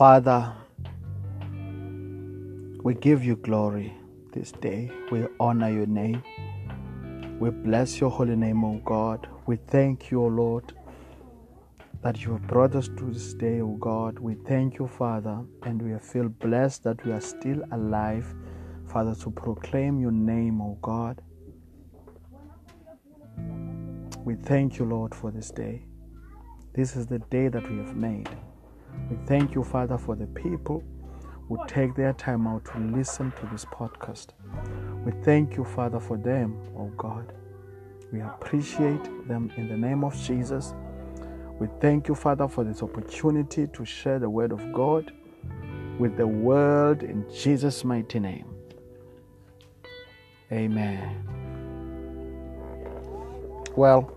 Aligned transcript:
Father, 0.00 0.50
we 2.82 2.94
give 2.94 3.22
you 3.22 3.36
glory 3.36 3.92
this 4.32 4.50
day. 4.50 4.90
We 5.12 5.26
honor 5.38 5.68
your 5.68 5.84
name. 5.84 6.22
We 7.38 7.50
bless 7.50 8.00
your 8.00 8.08
holy 8.08 8.34
name, 8.34 8.64
O 8.64 8.80
God. 8.82 9.28
We 9.44 9.56
thank 9.56 10.10
you, 10.10 10.22
O 10.22 10.28
Lord, 10.28 10.72
that 12.02 12.24
you 12.24 12.32
have 12.32 12.46
brought 12.46 12.74
us 12.76 12.88
to 12.88 13.10
this 13.12 13.34
day, 13.34 13.60
O 13.60 13.76
God. 13.78 14.18
We 14.18 14.36
thank 14.46 14.78
you, 14.78 14.86
Father, 14.86 15.44
and 15.64 15.82
we 15.82 15.98
feel 15.98 16.30
blessed 16.30 16.82
that 16.84 17.04
we 17.04 17.12
are 17.12 17.20
still 17.20 17.62
alive, 17.70 18.34
Father, 18.88 19.14
to 19.16 19.30
proclaim 19.30 20.00
your 20.00 20.12
name, 20.12 20.62
O 20.62 20.78
God. 20.80 21.20
We 24.24 24.36
thank 24.36 24.78
you, 24.78 24.86
Lord, 24.86 25.14
for 25.14 25.30
this 25.30 25.50
day. 25.50 25.84
This 26.72 26.96
is 26.96 27.06
the 27.06 27.18
day 27.18 27.48
that 27.48 27.70
we 27.70 27.76
have 27.76 27.94
made. 27.94 28.30
We 29.10 29.16
thank 29.26 29.54
you, 29.54 29.64
Father, 29.64 29.98
for 29.98 30.14
the 30.16 30.26
people 30.26 30.82
who 31.48 31.58
take 31.66 31.96
their 31.96 32.12
time 32.12 32.46
out 32.46 32.64
to 32.66 32.78
listen 32.78 33.32
to 33.32 33.48
this 33.50 33.64
podcast. 33.64 34.28
We 35.04 35.12
thank 35.24 35.56
you, 35.56 35.64
Father, 35.64 35.98
for 35.98 36.16
them, 36.16 36.56
oh 36.76 36.92
God. 36.96 37.32
We 38.12 38.20
appreciate 38.20 39.28
them 39.28 39.52
in 39.56 39.68
the 39.68 39.76
name 39.76 40.04
of 40.04 40.16
Jesus. 40.16 40.74
We 41.58 41.68
thank 41.80 42.08
you, 42.08 42.14
Father, 42.14 42.48
for 42.48 42.64
this 42.64 42.82
opportunity 42.82 43.66
to 43.66 43.84
share 43.84 44.18
the 44.18 44.30
word 44.30 44.52
of 44.52 44.72
God 44.72 45.12
with 45.98 46.16
the 46.16 46.26
world 46.26 47.02
in 47.02 47.26
Jesus' 47.30 47.84
mighty 47.84 48.18
name. 48.18 48.46
Amen. 50.52 51.28
Well, 53.76 54.10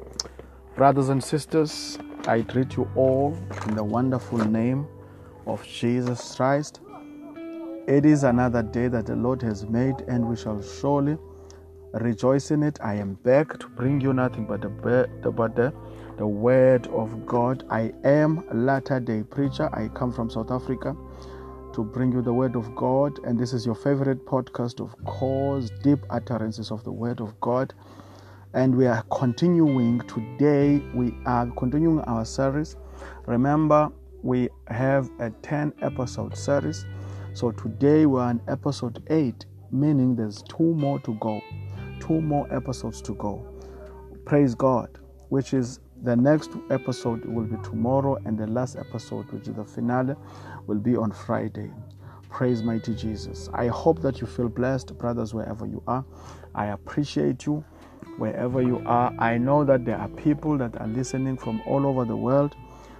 brothers 0.75 1.09
and 1.09 1.23
sisters, 1.23 1.99
I 2.25 2.39
greet 2.39 2.77
you 2.77 2.89
all 2.95 3.37
in 3.67 3.75
the 3.75 3.83
wonderful 3.83 4.37
name 4.37 4.87
of 5.45 5.61
Jesus 5.67 6.33
Christ. 6.37 6.79
It 7.85 8.05
is 8.05 8.23
another 8.23 8.63
day 8.63 8.87
that 8.87 9.07
the 9.07 9.15
Lord 9.17 9.41
has 9.41 9.67
made, 9.67 9.95
and 10.07 10.29
we 10.29 10.37
shall 10.37 10.61
surely 10.61 11.17
rejoice 11.91 12.51
in 12.51 12.63
it. 12.63 12.79
I 12.81 12.93
am 12.93 13.15
back 13.15 13.59
to 13.59 13.67
bring 13.67 13.99
you 13.99 14.13
nothing 14.13 14.45
but 14.45 14.61
the, 14.61 14.69
but 14.69 15.53
the, 15.57 15.73
the 16.15 16.25
word 16.25 16.87
of 16.87 17.25
God. 17.25 17.65
I 17.69 17.91
am 18.05 18.45
a 18.51 18.53
latter 18.53 19.01
day 19.01 19.23
preacher. 19.23 19.69
I 19.73 19.89
come 19.89 20.13
from 20.13 20.29
South 20.29 20.49
Africa 20.49 20.95
to 21.73 21.83
bring 21.83 22.13
you 22.13 22.21
the 22.21 22.33
word 22.33 22.55
of 22.55 22.73
God, 22.73 23.19
and 23.25 23.37
this 23.37 23.51
is 23.51 23.65
your 23.65 23.75
favorite 23.75 24.25
podcast, 24.25 24.79
of 24.79 24.95
course, 25.03 25.69
deep 25.83 25.99
utterances 26.09 26.71
of 26.71 26.85
the 26.85 26.91
word 26.91 27.19
of 27.19 27.37
God 27.41 27.73
and 28.53 28.75
we 28.75 28.85
are 28.85 29.01
continuing 29.09 29.99
today 30.01 30.77
we 30.93 31.11
are 31.25 31.47
continuing 31.57 31.99
our 32.01 32.23
series. 32.23 32.75
Remember 33.25 33.91
we 34.21 34.47
have 34.67 35.09
a 35.19 35.31
10 35.41 35.73
episode 35.81 36.37
series. 36.37 36.85
So 37.33 37.51
today 37.51 38.05
we're 38.05 38.21
on 38.21 38.41
episode 38.47 39.03
8 39.09 39.45
meaning 39.71 40.15
there's 40.15 40.43
two 40.43 40.75
more 40.75 40.99
to 40.99 41.15
go 41.15 41.41
two 41.99 42.21
more 42.21 42.51
episodes 42.53 43.01
to 43.01 43.15
go. 43.15 43.43
Praise 44.25 44.53
god 44.53 44.99
which 45.29 45.53
is 45.55 45.79
the 46.03 46.15
next 46.15 46.51
episode 46.69 47.25
will 47.25 47.45
be 47.45 47.57
tomorrow 47.63 48.17
and 48.25 48.37
the 48.37 48.45
last 48.45 48.75
episode 48.75 49.31
which 49.31 49.47
is 49.47 49.55
the 49.55 49.63
finale 49.63 50.15
will 50.67 50.79
be 50.79 50.95
on 50.95 51.11
friday. 51.11 51.71
Praise 52.29 52.61
mighty 52.61 52.93
jesus. 52.93 53.49
I 53.55 53.67
hope 53.67 54.01
that 54.03 54.21
you 54.21 54.27
feel 54.27 54.49
blessed 54.49 54.95
brothers 54.99 55.33
wherever 55.33 55.65
you 55.65 55.81
are. 55.87 56.05
I 56.53 56.67
appreciate 56.67 57.47
you 57.47 57.65
wherever 58.17 58.61
you 58.61 58.81
are. 58.85 59.13
I 59.19 59.37
know 59.37 59.63
that 59.63 59.85
there 59.85 59.97
are 59.97 60.09
people 60.09 60.57
that 60.57 60.79
are 60.79 60.87
listening 60.87 61.37
from 61.37 61.61
all 61.65 61.85
over 61.85 62.05
the 62.05 62.15
world 62.15 62.55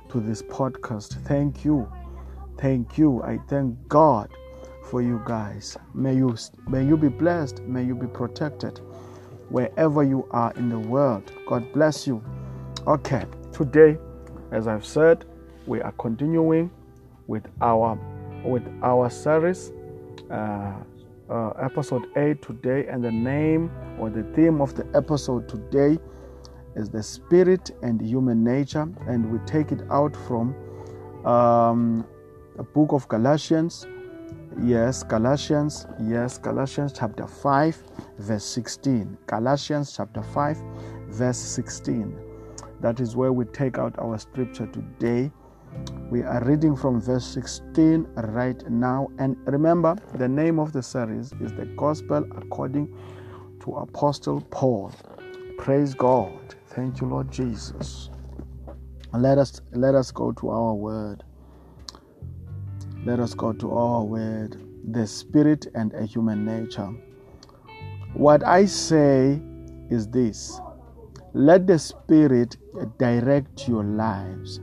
to 0.10 0.20
this 0.20 0.42
podcast. 0.42 1.24
Thank 1.26 1.66
you. 1.66 1.92
Thank 2.58 2.98
you. 2.98 3.22
I 3.24 3.40
thank 3.48 3.76
God 3.88 4.30
for 4.90 5.02
you 5.02 5.22
guys. 5.26 5.78
May 5.94 6.16
you 6.16 6.36
may 6.68 6.86
you 6.86 6.98
be 6.98 7.08
blessed. 7.08 7.62
May 7.64 7.84
you 7.84 7.96
be 7.96 8.08
protected 8.08 8.80
wherever 9.50 10.04
you 10.04 10.28
are 10.32 10.54
in 10.54 10.70
the 10.70 10.80
world. 10.80 11.32
God 11.48 11.72
bless 11.74 12.08
you. 12.08 12.24
Okay, 12.88 13.26
today, 13.52 13.98
as 14.52 14.68
I've 14.68 14.86
said, 14.86 15.26
we 15.66 15.82
are 15.82 15.94
continuing 15.94 16.70
with 17.28 17.46
our 17.62 17.98
with 18.44 18.64
our 18.82 19.10
series. 19.10 19.72
Uh, 20.30 20.74
uh, 21.30 21.50
episode 21.62 22.08
8 22.16 22.42
today, 22.42 22.88
and 22.88 23.04
the 23.04 23.12
name 23.12 23.72
or 24.00 24.10
the 24.10 24.24
theme 24.36 24.62
of 24.62 24.74
the 24.76 24.86
episode 24.96 25.48
today 25.48 25.98
is 26.76 26.90
the 26.90 27.04
spirit 27.04 27.72
and 27.82 28.02
human 28.02 28.44
nature, 28.44 28.88
and 29.08 29.32
we 29.32 29.40
take 29.46 29.72
it 29.72 29.82
out 29.92 30.16
from 30.16 30.56
um, 31.26 32.06
the 32.56 32.64
book 32.64 32.92
of 32.92 33.08
Galatians. 33.08 33.88
Yes, 34.62 35.04
Galatians, 35.04 35.88
yes, 36.02 36.38
Galatians 36.38 36.94
chapter 36.96 37.26
5, 37.26 37.84
verse 38.20 38.46
16. 38.46 39.18
Galatians 39.28 39.94
chapter 39.96 40.22
5, 40.22 40.58
verse 41.08 41.38
16. 41.38 42.16
That 42.82 43.00
is 43.00 43.16
where 43.16 43.32
we 43.34 43.46
take 43.46 43.78
out 43.78 43.98
our 43.98 44.18
scripture 44.20 44.68
today 44.68 45.32
we 46.10 46.22
are 46.22 46.44
reading 46.44 46.76
from 46.76 47.02
verse 47.02 47.26
16 47.26 48.08
right 48.16 48.70
now. 48.70 49.10
And 49.18 49.36
remember, 49.46 49.96
the 50.16 50.28
name 50.28 50.60
of 50.60 50.72
the 50.72 50.84
series 50.84 51.34
is 51.42 51.52
The 51.54 51.66
Gospel 51.76 52.24
According 52.38 52.96
to 53.62 53.76
Apostle 53.78 54.42
Paul. 54.52 54.92
Praise 55.58 55.94
God. 55.94 56.56
Thank 56.68 57.02
you, 57.02 57.08
Lord 57.08 57.32
Jesus. 57.32 58.10
Let 59.14 59.38
us 59.38 59.62
let 59.72 59.96
us 59.96 60.12
go 60.12 60.32
to 60.34 60.50
our 60.50 60.74
word. 60.74 61.24
Let 63.06 63.20
us 63.20 63.34
go 63.34 63.54
to 63.54 63.72
our 63.72 64.04
word, 64.04 64.58
the 64.92 65.08
spirit 65.08 65.68
and 65.76 65.94
a 65.94 66.06
human 66.06 66.46
nature. 66.46 66.90
What 68.14 68.46
I 68.46 68.66
say 68.66 69.42
is 69.90 70.08
this 70.08 70.60
let 71.34 71.66
the 71.66 71.80
spirit 71.80 72.58
direct 73.00 73.68
your 73.68 73.84
lives 73.84 74.60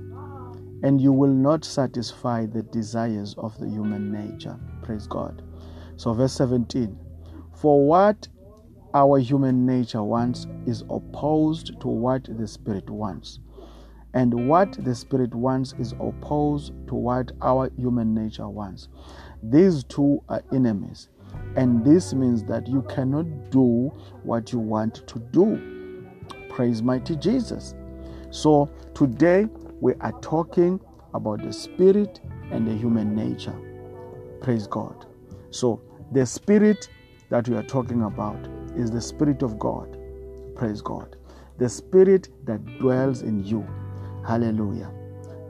and 0.82 1.00
you 1.00 1.12
will 1.12 1.32
not 1.32 1.64
satisfy 1.64 2.46
the 2.46 2.62
desires 2.62 3.34
of 3.38 3.58
the 3.58 3.68
human 3.68 4.10
nature. 4.10 4.58
Praise 4.82 5.06
God. 5.06 5.42
So, 5.96 6.14
verse 6.14 6.32
17 6.32 6.98
For 7.54 7.86
what 7.86 8.28
our 8.94 9.18
human 9.18 9.66
nature 9.66 10.02
wants 10.02 10.46
is 10.66 10.82
opposed 10.90 11.80
to 11.80 11.88
what 11.88 12.24
the 12.38 12.48
Spirit 12.48 12.88
wants. 12.90 13.38
And 14.14 14.48
what 14.48 14.72
the 14.84 14.94
Spirit 14.94 15.34
wants 15.34 15.74
is 15.78 15.92
opposed 16.00 16.72
to 16.88 16.94
what 16.94 17.30
our 17.42 17.70
human 17.76 18.14
nature 18.14 18.48
wants. 18.48 18.88
These 19.42 19.84
two 19.84 20.22
are 20.28 20.42
enemies. 20.52 21.08
And 21.54 21.84
this 21.84 22.12
means 22.12 22.42
that 22.44 22.66
you 22.66 22.82
cannot 22.82 23.50
do 23.50 23.92
what 24.24 24.52
you 24.52 24.58
want 24.58 25.06
to 25.06 25.18
do. 25.30 26.18
Praise 26.48 26.82
mighty 26.82 27.14
Jesus. 27.14 27.74
So 28.30 28.68
today 28.94 29.46
we 29.80 29.94
are 30.00 30.12
talking 30.20 30.80
about 31.14 31.42
the 31.42 31.52
spirit 31.52 32.20
and 32.50 32.66
the 32.66 32.74
human 32.74 33.14
nature. 33.14 33.56
Praise 34.40 34.66
God. 34.66 35.06
So, 35.50 35.82
the 36.12 36.26
spirit 36.26 36.88
that 37.30 37.48
we 37.48 37.56
are 37.56 37.62
talking 37.62 38.02
about 38.02 38.38
is 38.76 38.90
the 38.90 39.00
spirit 39.00 39.42
of 39.42 39.58
God. 39.58 39.96
Praise 40.54 40.80
God. 40.82 41.16
The 41.58 41.68
spirit 41.68 42.28
that 42.44 42.64
dwells 42.78 43.22
in 43.22 43.44
you. 43.44 43.66
Hallelujah. 44.26 44.90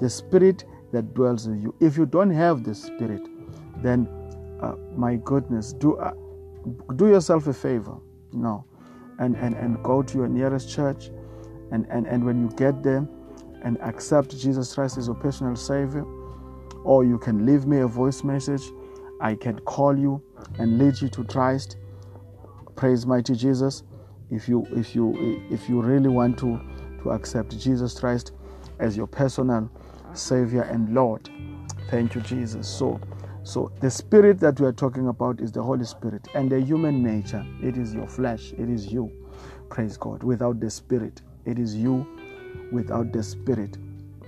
The 0.00 0.10
spirit 0.10 0.64
that 0.92 1.14
dwells 1.14 1.46
in 1.46 1.60
you. 1.60 1.74
If 1.80 1.96
you 1.96 2.06
don't 2.06 2.30
have 2.30 2.64
the 2.64 2.74
spirit, 2.74 3.22
then 3.82 4.08
uh, 4.60 4.74
my 4.96 5.16
goodness, 5.16 5.72
do 5.72 5.96
uh, 5.96 6.12
do 6.96 7.08
yourself 7.08 7.46
a 7.46 7.52
favor. 7.54 7.96
No. 8.32 8.64
And, 9.18 9.36
and, 9.36 9.54
and 9.54 9.82
go 9.82 10.02
to 10.02 10.18
your 10.18 10.28
nearest 10.28 10.70
church. 10.70 11.10
And, 11.72 11.86
and, 11.90 12.06
and 12.06 12.24
when 12.24 12.40
you 12.40 12.50
get 12.56 12.82
there, 12.82 13.06
and 13.62 13.78
accept 13.80 14.36
Jesus 14.38 14.74
Christ 14.74 14.98
as 14.98 15.06
your 15.06 15.16
personal 15.16 15.56
Savior, 15.56 16.04
or 16.84 17.04
you 17.04 17.18
can 17.18 17.44
leave 17.44 17.66
me 17.66 17.78
a 17.78 17.86
voice 17.86 18.24
message. 18.24 18.62
I 19.20 19.34
can 19.34 19.58
call 19.60 19.98
you 19.98 20.22
and 20.58 20.78
lead 20.78 21.00
you 21.00 21.08
to 21.10 21.24
Christ. 21.24 21.76
Praise 22.76 23.06
mighty 23.06 23.34
Jesus. 23.34 23.82
If 24.30 24.48
you 24.48 24.66
if 24.70 24.94
you 24.94 25.44
if 25.50 25.68
you 25.68 25.82
really 25.82 26.08
want 26.08 26.38
to 26.38 26.60
to 27.02 27.10
accept 27.10 27.58
Jesus 27.58 27.98
Christ 27.98 28.32
as 28.78 28.96
your 28.96 29.06
personal 29.06 29.70
Savior 30.14 30.62
and 30.62 30.94
Lord, 30.94 31.28
thank 31.90 32.14
you, 32.14 32.20
Jesus. 32.22 32.68
So 32.68 33.00
so 33.42 33.72
the 33.80 33.90
spirit 33.90 34.38
that 34.40 34.60
we 34.60 34.66
are 34.66 34.72
talking 34.72 35.08
about 35.08 35.40
is 35.40 35.50
the 35.50 35.62
Holy 35.62 35.84
Spirit, 35.84 36.28
and 36.34 36.50
the 36.50 36.60
human 36.60 37.02
nature, 37.02 37.44
it 37.62 37.76
is 37.76 37.94
your 37.94 38.06
flesh, 38.06 38.52
it 38.52 38.68
is 38.68 38.92
you. 38.92 39.10
Praise 39.70 39.96
God. 39.96 40.22
Without 40.22 40.60
the 40.60 40.70
spirit, 40.70 41.22
it 41.46 41.58
is 41.58 41.74
you 41.74 42.06
without 42.72 43.12
the 43.12 43.22
Spirit. 43.22 43.78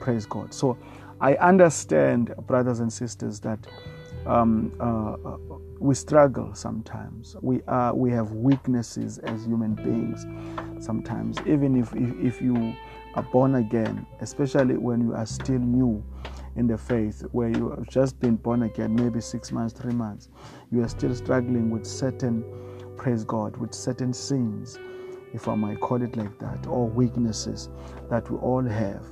Praise 0.01 0.27
God. 0.27 0.53
So 0.53 0.79
I 1.21 1.35
understand, 1.37 2.35
brothers 2.47 2.81
and 2.81 2.93
sisters, 2.93 3.41
that 3.41 3.67
um, 4.27 4.73
uh, 4.81 5.13
uh, 5.15 5.37
we 5.79 5.95
struggle 5.95 6.55
sometimes. 6.55 7.37
We 7.43 7.63
are 7.69 7.95
we 7.95 8.11
have 8.11 8.33
weaknesses 8.33 9.19
as 9.19 9.45
human 9.45 9.75
beings. 9.75 10.27
Sometimes, 10.85 11.39
even 11.47 11.77
if, 11.77 11.95
if 11.95 12.37
if 12.37 12.43
you 12.43 12.75
are 13.15 13.23
born 13.25 13.57
again, 13.57 14.07
especially 14.21 14.77
when 14.77 15.01
you 15.01 15.15
are 15.15 15.27
still 15.27 15.59
new 15.59 16.03
in 16.57 16.67
the 16.67 16.79
faith 16.79 17.23
where 17.33 17.49
you 17.49 17.71
have 17.71 17.89
just 17.89 18.19
been 18.21 18.37
born 18.37 18.63
again, 18.65 18.95
maybe 18.95 19.21
six 19.21 19.53
months, 19.53 19.73
three 19.79 19.93
months, 19.93 20.29
you 20.71 20.83
are 20.83 20.89
still 20.89 21.15
struggling 21.15 21.71
with 21.71 21.87
certain, 21.87 22.45
praise 22.97 23.25
God, 23.25 23.57
with 23.57 23.75
certain 23.75 24.13
sins, 24.13 24.79
if 25.33 25.49
I 25.49 25.55
might 25.55 25.81
call 25.81 26.03
it 26.03 26.17
like 26.17 26.39
that, 26.39 26.67
or 26.67 26.89
weaknesses 26.89 27.69
that 28.11 28.31
we 28.31 28.37
all 28.39 28.63
have, 28.65 29.05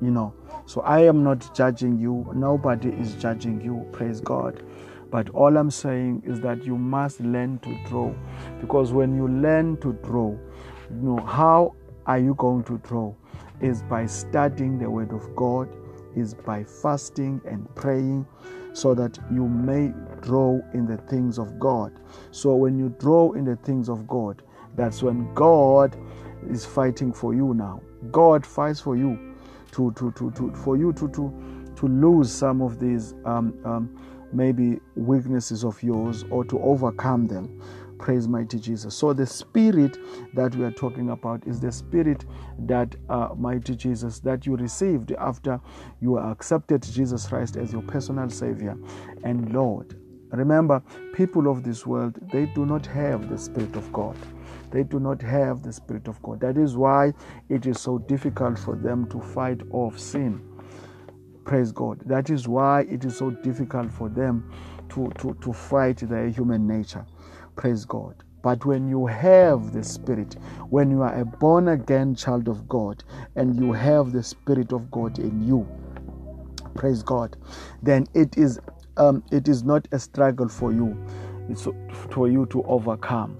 you 0.00 0.10
know. 0.10 0.34
So 0.66 0.80
I 0.82 1.00
am 1.00 1.22
not 1.22 1.54
judging 1.54 1.98
you, 1.98 2.30
nobody 2.34 2.90
is 2.90 3.14
judging 3.14 3.60
you, 3.60 3.86
praise 3.92 4.20
God. 4.20 4.62
But 5.10 5.30
all 5.30 5.56
I'm 5.56 5.70
saying 5.70 6.22
is 6.26 6.40
that 6.40 6.64
you 6.64 6.76
must 6.76 7.20
learn 7.20 7.58
to 7.60 7.78
draw. 7.86 8.12
Because 8.60 8.92
when 8.92 9.14
you 9.14 9.28
learn 9.28 9.76
to 9.78 9.92
draw, 9.92 10.30
you 10.30 10.96
know, 11.02 11.18
how 11.24 11.76
are 12.06 12.18
you 12.18 12.34
going 12.34 12.64
to 12.64 12.78
draw? 12.78 13.14
Is 13.60 13.82
by 13.84 14.06
studying 14.06 14.78
the 14.78 14.90
Word 14.90 15.12
of 15.12 15.34
God, 15.36 15.68
is 16.16 16.34
by 16.34 16.64
fasting 16.64 17.40
and 17.46 17.72
praying 17.76 18.26
so 18.72 18.92
that 18.94 19.18
you 19.30 19.48
may 19.48 19.92
draw 20.20 20.60
in 20.72 20.86
the 20.86 20.96
things 20.96 21.38
of 21.38 21.60
God. 21.60 21.92
So 22.32 22.54
when 22.56 22.76
you 22.76 22.88
draw 22.98 23.32
in 23.32 23.44
the 23.44 23.56
things 23.56 23.88
of 23.88 24.08
God, 24.08 24.42
that's 24.76 25.02
when 25.02 25.32
God 25.34 25.96
is 26.48 26.64
fighting 26.64 27.12
for 27.12 27.34
you 27.34 27.54
now. 27.54 27.80
God 28.10 28.44
fights 28.44 28.80
for 28.80 28.96
you 28.96 29.34
to, 29.72 29.92
to, 29.92 30.12
to, 30.12 30.30
to 30.32 30.54
for 30.54 30.76
you 30.76 30.92
to, 30.94 31.08
to, 31.08 31.72
to 31.76 31.86
lose 31.86 32.30
some 32.32 32.62
of 32.62 32.78
these 32.78 33.14
um, 33.24 33.58
um, 33.64 33.98
maybe 34.32 34.80
weaknesses 34.96 35.64
of 35.64 35.82
yours 35.82 36.24
or 36.30 36.44
to 36.44 36.58
overcome 36.60 37.26
them. 37.26 37.60
Praise 37.98 38.28
mighty 38.28 38.58
Jesus. 38.58 38.94
So, 38.94 39.12
the 39.12 39.26
spirit 39.26 39.96
that 40.34 40.54
we 40.56 40.64
are 40.64 40.72
talking 40.72 41.10
about 41.10 41.46
is 41.46 41.60
the 41.60 41.72
spirit 41.72 42.24
that, 42.66 42.94
uh, 43.08 43.28
mighty 43.36 43.76
Jesus, 43.76 44.18
that 44.20 44.44
you 44.44 44.56
received 44.56 45.12
after 45.12 45.60
you 46.00 46.18
accepted 46.18 46.82
Jesus 46.82 47.26
Christ 47.26 47.56
as 47.56 47.72
your 47.72 47.82
personal 47.82 48.28
Savior 48.28 48.76
and 49.22 49.52
Lord. 49.52 49.98
Remember, 50.32 50.82
people 51.14 51.48
of 51.48 51.62
this 51.62 51.86
world, 51.86 52.18
they 52.32 52.46
do 52.46 52.66
not 52.66 52.84
have 52.86 53.30
the 53.30 53.38
Spirit 53.38 53.76
of 53.76 53.92
God. 53.92 54.16
They 54.74 54.82
do 54.82 54.98
not 54.98 55.22
have 55.22 55.62
the 55.62 55.72
Spirit 55.72 56.08
of 56.08 56.20
God. 56.20 56.40
That 56.40 56.58
is 56.58 56.76
why 56.76 57.12
it 57.48 57.64
is 57.64 57.80
so 57.80 57.98
difficult 57.98 58.58
for 58.58 58.74
them 58.74 59.08
to 59.10 59.20
fight 59.20 59.60
off 59.70 60.00
sin. 60.00 60.42
Praise 61.44 61.70
God. 61.70 62.00
That 62.06 62.28
is 62.28 62.48
why 62.48 62.80
it 62.90 63.04
is 63.04 63.16
so 63.16 63.30
difficult 63.30 63.92
for 63.92 64.08
them 64.08 64.50
to, 64.88 65.12
to, 65.18 65.34
to 65.42 65.52
fight 65.52 65.98
their 65.98 66.26
human 66.28 66.66
nature. 66.66 67.06
Praise 67.54 67.84
God. 67.84 68.16
But 68.42 68.66
when 68.66 68.88
you 68.88 69.06
have 69.06 69.72
the 69.72 69.84
Spirit, 69.84 70.34
when 70.70 70.90
you 70.90 71.02
are 71.02 71.20
a 71.20 71.24
born 71.24 71.68
again 71.68 72.16
child 72.16 72.48
of 72.48 72.68
God, 72.68 73.04
and 73.36 73.54
you 73.54 73.70
have 73.72 74.10
the 74.10 74.24
Spirit 74.24 74.72
of 74.72 74.90
God 74.90 75.20
in 75.20 75.46
you, 75.46 75.68
praise 76.74 77.04
God, 77.04 77.36
then 77.80 78.08
it 78.12 78.36
is 78.36 78.58
um, 78.96 79.22
it 79.30 79.46
is 79.46 79.62
not 79.62 79.86
a 79.92 80.00
struggle 80.00 80.48
for 80.48 80.72
you. 80.72 80.98
It's 81.48 81.68
for 82.10 82.28
you 82.28 82.46
to 82.46 82.64
overcome. 82.64 83.38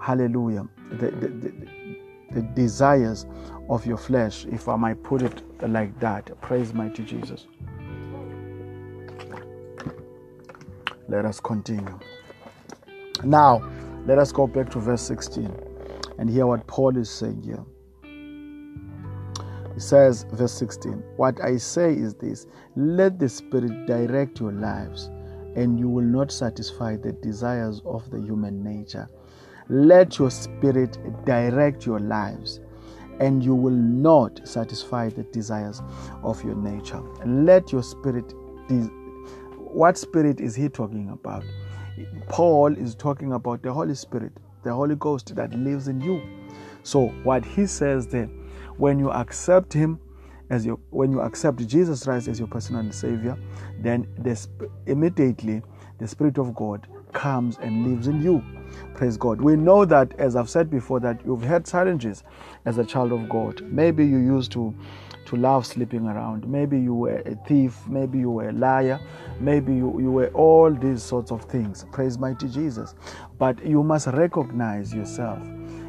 Hallelujah. 0.00 0.68
The, 0.90 1.10
the, 1.10 1.52
the, 2.32 2.42
desires 2.54 3.26
of 3.68 3.84
your 3.86 3.96
flesh, 3.96 4.46
if 4.46 4.68
I 4.68 4.76
might 4.76 5.02
put 5.02 5.22
it 5.22 5.42
like 5.68 5.98
that. 6.00 6.30
Praise 6.40 6.72
mighty 6.72 7.02
Jesus. 7.04 7.46
Let 11.08 11.24
us 11.24 11.40
continue. 11.40 11.98
Now, 13.24 13.68
let 14.06 14.18
us 14.18 14.32
go 14.32 14.46
back 14.46 14.70
to 14.70 14.78
verse 14.78 15.02
16 15.02 15.52
and 16.18 16.30
hear 16.30 16.46
what 16.46 16.66
Paul 16.66 16.96
is 16.96 17.10
saying 17.10 17.42
here. 17.42 17.64
He 19.74 19.80
says, 19.80 20.24
verse 20.32 20.54
16, 20.54 20.92
What 21.16 21.38
I 21.44 21.58
say 21.58 21.92
is 21.92 22.14
this 22.14 22.46
let 22.76 23.18
the 23.18 23.28
Spirit 23.28 23.86
direct 23.86 24.40
your 24.40 24.52
lives, 24.52 25.10
and 25.54 25.78
you 25.78 25.88
will 25.88 26.04
not 26.04 26.32
satisfy 26.32 26.96
the 26.96 27.12
desires 27.12 27.82
of 27.84 28.08
the 28.10 28.18
human 28.18 28.64
nature. 28.64 29.06
Let 29.68 30.18
your 30.18 30.30
Spirit 30.30 30.98
direct 31.24 31.86
your 31.86 31.98
lives, 31.98 32.60
and 33.18 33.44
you 33.44 33.54
will 33.54 33.72
not 33.72 34.46
satisfy 34.46 35.08
the 35.08 35.24
desires 35.24 35.82
of 36.22 36.42
your 36.44 36.54
nature. 36.54 37.02
Let 37.24 37.72
your 37.72 37.82
Spirit. 37.82 38.32
De- 38.68 38.90
what 39.58 39.98
Spirit 39.98 40.40
is 40.40 40.54
he 40.54 40.68
talking 40.68 41.10
about? 41.10 41.44
Paul 42.28 42.76
is 42.76 42.94
talking 42.94 43.32
about 43.32 43.62
the 43.62 43.72
Holy 43.72 43.94
Spirit, 43.94 44.32
the 44.62 44.72
Holy 44.72 44.94
Ghost 44.96 45.34
that 45.34 45.52
lives 45.52 45.88
in 45.88 46.00
you. 46.00 46.22
So, 46.82 47.08
what 47.24 47.44
he 47.44 47.66
says 47.66 48.06
there, 48.06 48.28
when 48.76 48.98
you 49.00 49.10
accept 49.10 49.72
him 49.72 49.98
as 50.50 50.64
your 50.64 50.78
when 50.90 51.10
you 51.10 51.20
accept 51.20 51.66
Jesus 51.66 52.04
Christ 52.04 52.28
as 52.28 52.38
your 52.38 52.48
personal 52.48 52.92
savior, 52.92 53.36
then 53.80 54.06
this, 54.18 54.48
immediately 54.86 55.62
the 55.98 56.06
Spirit 56.06 56.38
of 56.38 56.54
God 56.54 56.86
comes 57.16 57.58
and 57.58 57.84
lives 57.84 58.06
in 58.06 58.22
you. 58.22 58.44
Praise 58.94 59.16
God. 59.16 59.40
We 59.40 59.56
know 59.56 59.84
that, 59.84 60.12
as 60.18 60.36
I've 60.36 60.50
said 60.50 60.70
before, 60.70 61.00
that 61.00 61.20
you've 61.24 61.42
had 61.42 61.64
challenges 61.64 62.22
as 62.66 62.78
a 62.78 62.84
child 62.84 63.10
of 63.12 63.28
God. 63.28 63.62
Maybe 63.62 64.06
you 64.06 64.18
used 64.18 64.52
to 64.52 64.74
to 65.26 65.36
love 65.36 65.66
sleeping 65.66 66.06
around. 66.06 66.46
Maybe 66.46 66.78
you 66.78 66.94
were 66.94 67.18
a 67.26 67.34
thief. 67.48 67.76
Maybe 67.88 68.18
you 68.18 68.30
were 68.30 68.50
a 68.50 68.52
liar. 68.52 69.00
Maybe 69.40 69.74
you, 69.74 70.00
you 70.00 70.12
were 70.12 70.28
all 70.28 70.72
these 70.72 71.02
sorts 71.02 71.32
of 71.32 71.42
things. 71.46 71.84
Praise 71.90 72.16
mighty 72.16 72.48
Jesus. 72.48 72.94
But 73.38 73.64
you 73.66 73.82
must 73.82 74.06
recognize 74.06 74.94
yourself 74.94 75.40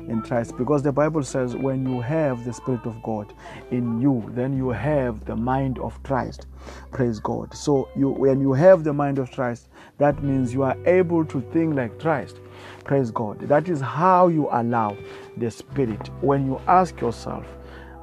in 0.07 0.21
Christ 0.21 0.57
because 0.57 0.81
the 0.81 0.91
Bible 0.91 1.23
says 1.23 1.55
when 1.55 1.85
you 1.87 2.01
have 2.01 2.45
the 2.45 2.53
Spirit 2.53 2.85
of 2.85 3.01
God 3.03 3.33
in 3.71 4.01
you, 4.01 4.25
then 4.33 4.57
you 4.57 4.69
have 4.69 5.23
the 5.25 5.35
mind 5.35 5.77
of 5.79 6.01
Christ. 6.03 6.47
Praise 6.91 7.19
God. 7.19 7.53
So 7.53 7.89
you 7.95 8.09
when 8.09 8.41
you 8.41 8.53
have 8.53 8.83
the 8.83 8.93
mind 8.93 9.19
of 9.19 9.31
Christ, 9.31 9.69
that 9.97 10.23
means 10.23 10.53
you 10.53 10.63
are 10.63 10.77
able 10.85 11.25
to 11.25 11.41
think 11.51 11.75
like 11.75 11.99
Christ. 11.99 12.39
Praise 12.83 13.11
God. 13.11 13.39
That 13.41 13.67
is 13.67 13.81
how 13.81 14.27
you 14.27 14.47
allow 14.51 14.95
the 15.37 15.49
Spirit. 15.49 16.09
When 16.21 16.45
you 16.45 16.61
ask 16.67 16.99
yourself, 17.01 17.45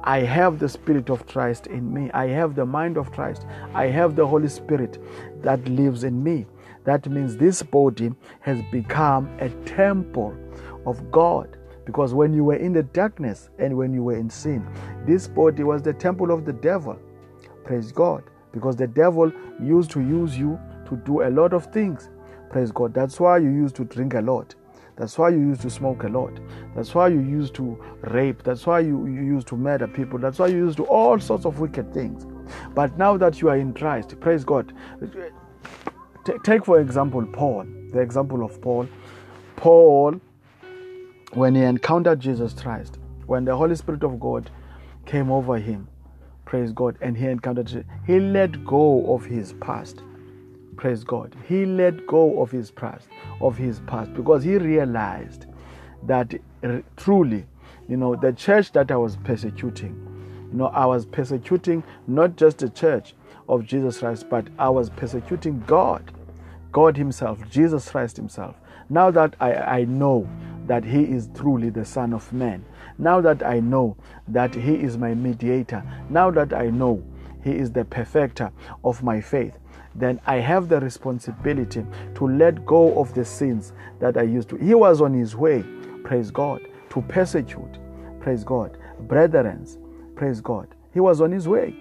I 0.03 0.19
have 0.19 0.59
the 0.59 0.69
Spirit 0.69 1.09
of 1.09 1.25
Christ 1.25 1.67
in 1.67 1.91
me. 1.93 2.11
I 2.11 2.27
have 2.27 2.53
the 2.55 2.65
mind 2.65 2.97
of 2.97 3.11
Christ. 3.11 3.45
I 3.73 3.85
have 3.87 4.15
the 4.15 4.27
Holy 4.27 4.49
Spirit 4.49 5.01
that 5.41 5.65
lives 5.67 6.03
in 6.03 6.21
me. 6.21 6.45
That 6.83 7.09
means 7.09 7.37
this 7.37 7.63
body 7.63 8.13
has 8.41 8.61
become 8.71 9.29
a 9.39 9.49
temple 9.65 10.37
of 10.85 11.11
God. 11.11 11.57
Because 11.85 12.13
when 12.13 12.33
you 12.33 12.43
were 12.43 12.55
in 12.55 12.73
the 12.73 12.83
darkness 12.83 13.49
and 13.57 13.75
when 13.77 13.93
you 13.93 14.03
were 14.03 14.15
in 14.15 14.29
sin, 14.29 14.67
this 15.05 15.27
body 15.27 15.63
was 15.63 15.81
the 15.81 15.93
temple 15.93 16.31
of 16.31 16.45
the 16.45 16.53
devil. 16.53 16.99
Praise 17.63 17.91
God. 17.91 18.23
Because 18.51 18.75
the 18.75 18.87
devil 18.87 19.31
used 19.61 19.91
to 19.91 20.01
use 20.01 20.37
you 20.37 20.59
to 20.85 20.95
do 20.97 21.23
a 21.23 21.29
lot 21.29 21.53
of 21.53 21.67
things. 21.67 22.09
Praise 22.49 22.71
God. 22.71 22.93
That's 22.93 23.19
why 23.19 23.37
you 23.39 23.49
used 23.49 23.75
to 23.75 23.85
drink 23.85 24.13
a 24.13 24.21
lot. 24.21 24.55
That's 24.95 25.17
why 25.17 25.29
you 25.29 25.39
used 25.39 25.61
to 25.61 25.69
smoke 25.69 26.03
a 26.03 26.07
lot. 26.07 26.39
That's 26.73 26.95
why 26.95 27.09
you 27.09 27.19
used 27.19 27.53
to 27.55 27.83
rape. 28.01 28.43
That's 28.43 28.65
why 28.65 28.79
you, 28.79 29.05
you 29.07 29.21
used 29.21 29.47
to 29.47 29.57
murder 29.57 29.87
people. 29.87 30.19
That's 30.19 30.39
why 30.39 30.47
you 30.47 30.57
used 30.57 30.77
to 30.77 30.85
all 30.85 31.19
sorts 31.19 31.45
of 31.45 31.59
wicked 31.59 31.93
things. 31.93 32.25
But 32.73 32.97
now 32.97 33.17
that 33.17 33.41
you 33.41 33.49
are 33.49 33.57
in 33.57 33.73
Christ, 33.73 34.17
praise 34.21 34.45
God. 34.45 34.71
Take, 36.43 36.65
for 36.65 36.79
example, 36.79 37.25
Paul, 37.25 37.65
the 37.91 37.99
example 37.99 38.43
of 38.43 38.61
Paul. 38.61 38.87
Paul, 39.57 40.19
when 41.33 41.55
he 41.55 41.61
encountered 41.61 42.19
Jesus 42.21 42.53
Christ, 42.53 42.97
when 43.25 43.43
the 43.43 43.55
Holy 43.55 43.75
Spirit 43.75 44.03
of 44.03 44.19
God 44.19 44.49
came 45.05 45.29
over 45.29 45.57
him, 45.57 45.87
praise 46.45 46.71
God, 46.71 46.97
and 47.01 47.17
he 47.17 47.25
encountered, 47.27 47.85
he 48.07 48.19
let 48.19 48.63
go 48.63 49.13
of 49.13 49.25
his 49.25 49.53
past 49.53 50.01
Praise 50.77 51.03
God. 51.03 51.35
He 51.47 51.65
let 51.65 52.05
go 52.05 52.41
of 52.41 52.51
his 52.51 52.71
past, 52.71 53.07
of 53.41 53.57
his 53.57 53.79
past, 53.87 54.13
because 54.13 54.43
he 54.43 54.57
realized 54.57 55.45
that 56.03 56.33
truly, 56.97 57.45
you 57.87 57.97
know, 57.97 58.15
the 58.15 58.33
church 58.33 58.71
that 58.73 58.91
I 58.91 58.97
was 58.97 59.15
persecuting, 59.17 59.95
you 60.51 60.57
know, 60.57 60.67
I 60.67 60.85
was 60.85 61.05
persecuting 61.05 61.83
not 62.07 62.35
just 62.35 62.59
the 62.59 62.69
church 62.69 63.13
of 63.47 63.65
Jesus 63.65 63.99
Christ, 63.99 64.27
but 64.29 64.47
I 64.57 64.69
was 64.69 64.89
persecuting 64.89 65.63
God, 65.67 66.11
God 66.71 66.97
Himself, 66.97 67.39
Jesus 67.49 67.89
Christ 67.89 68.17
Himself. 68.17 68.55
Now 68.89 69.11
that 69.11 69.35
I, 69.39 69.53
I 69.53 69.83
know 69.85 70.27
that 70.67 70.83
He 70.83 71.03
is 71.03 71.29
truly 71.35 71.69
the 71.69 71.85
Son 71.85 72.13
of 72.13 72.31
Man, 72.33 72.65
now 72.97 73.21
that 73.21 73.43
I 73.45 73.59
know 73.59 73.97
that 74.27 74.53
He 74.53 74.75
is 74.75 74.97
my 74.97 75.13
mediator, 75.13 75.83
now 76.09 76.31
that 76.31 76.53
I 76.53 76.69
know 76.69 77.03
He 77.43 77.51
is 77.51 77.71
the 77.71 77.85
perfecter 77.85 78.51
of 78.83 79.03
my 79.03 79.21
faith, 79.21 79.57
then 79.95 80.19
I 80.25 80.37
have 80.37 80.67
the 80.67 80.79
responsibility 80.79 81.85
to 82.15 82.27
let 82.27 82.65
go 82.65 82.99
of 82.99 83.13
the 83.13 83.23
sins 83.23 83.73
that 83.99 84.17
I 84.17 84.23
used 84.23 84.49
to. 84.49 84.57
He 84.57 84.75
was 84.75 85.01
on 85.01 85.13
his 85.13 85.35
way, 85.35 85.63
praise 86.03 86.31
God, 86.31 86.61
to 86.89 87.01
persecute, 87.03 87.79
praise 88.19 88.43
God, 88.43 88.77
brethren, 89.01 89.65
praise 90.15 90.41
God. 90.41 90.67
He 90.93 90.99
was 90.99 91.21
on 91.21 91.31
his 91.31 91.47
way, 91.47 91.75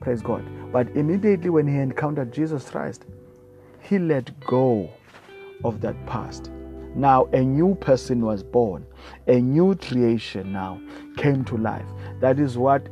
praise 0.00 0.22
God. 0.22 0.44
But 0.72 0.88
immediately 0.90 1.50
when 1.50 1.66
he 1.66 1.78
encountered 1.78 2.32
Jesus 2.32 2.68
Christ, 2.70 3.04
he 3.80 3.98
let 3.98 4.38
go 4.40 4.88
of 5.64 5.80
that 5.80 5.96
past. 6.06 6.50
Now 6.94 7.26
a 7.32 7.40
new 7.42 7.74
person 7.74 8.24
was 8.24 8.42
born, 8.42 8.86
a 9.26 9.40
new 9.40 9.74
creation 9.74 10.52
now 10.52 10.80
came 11.16 11.44
to 11.44 11.56
life. 11.56 11.86
That 12.20 12.38
is 12.38 12.56
what 12.56 12.88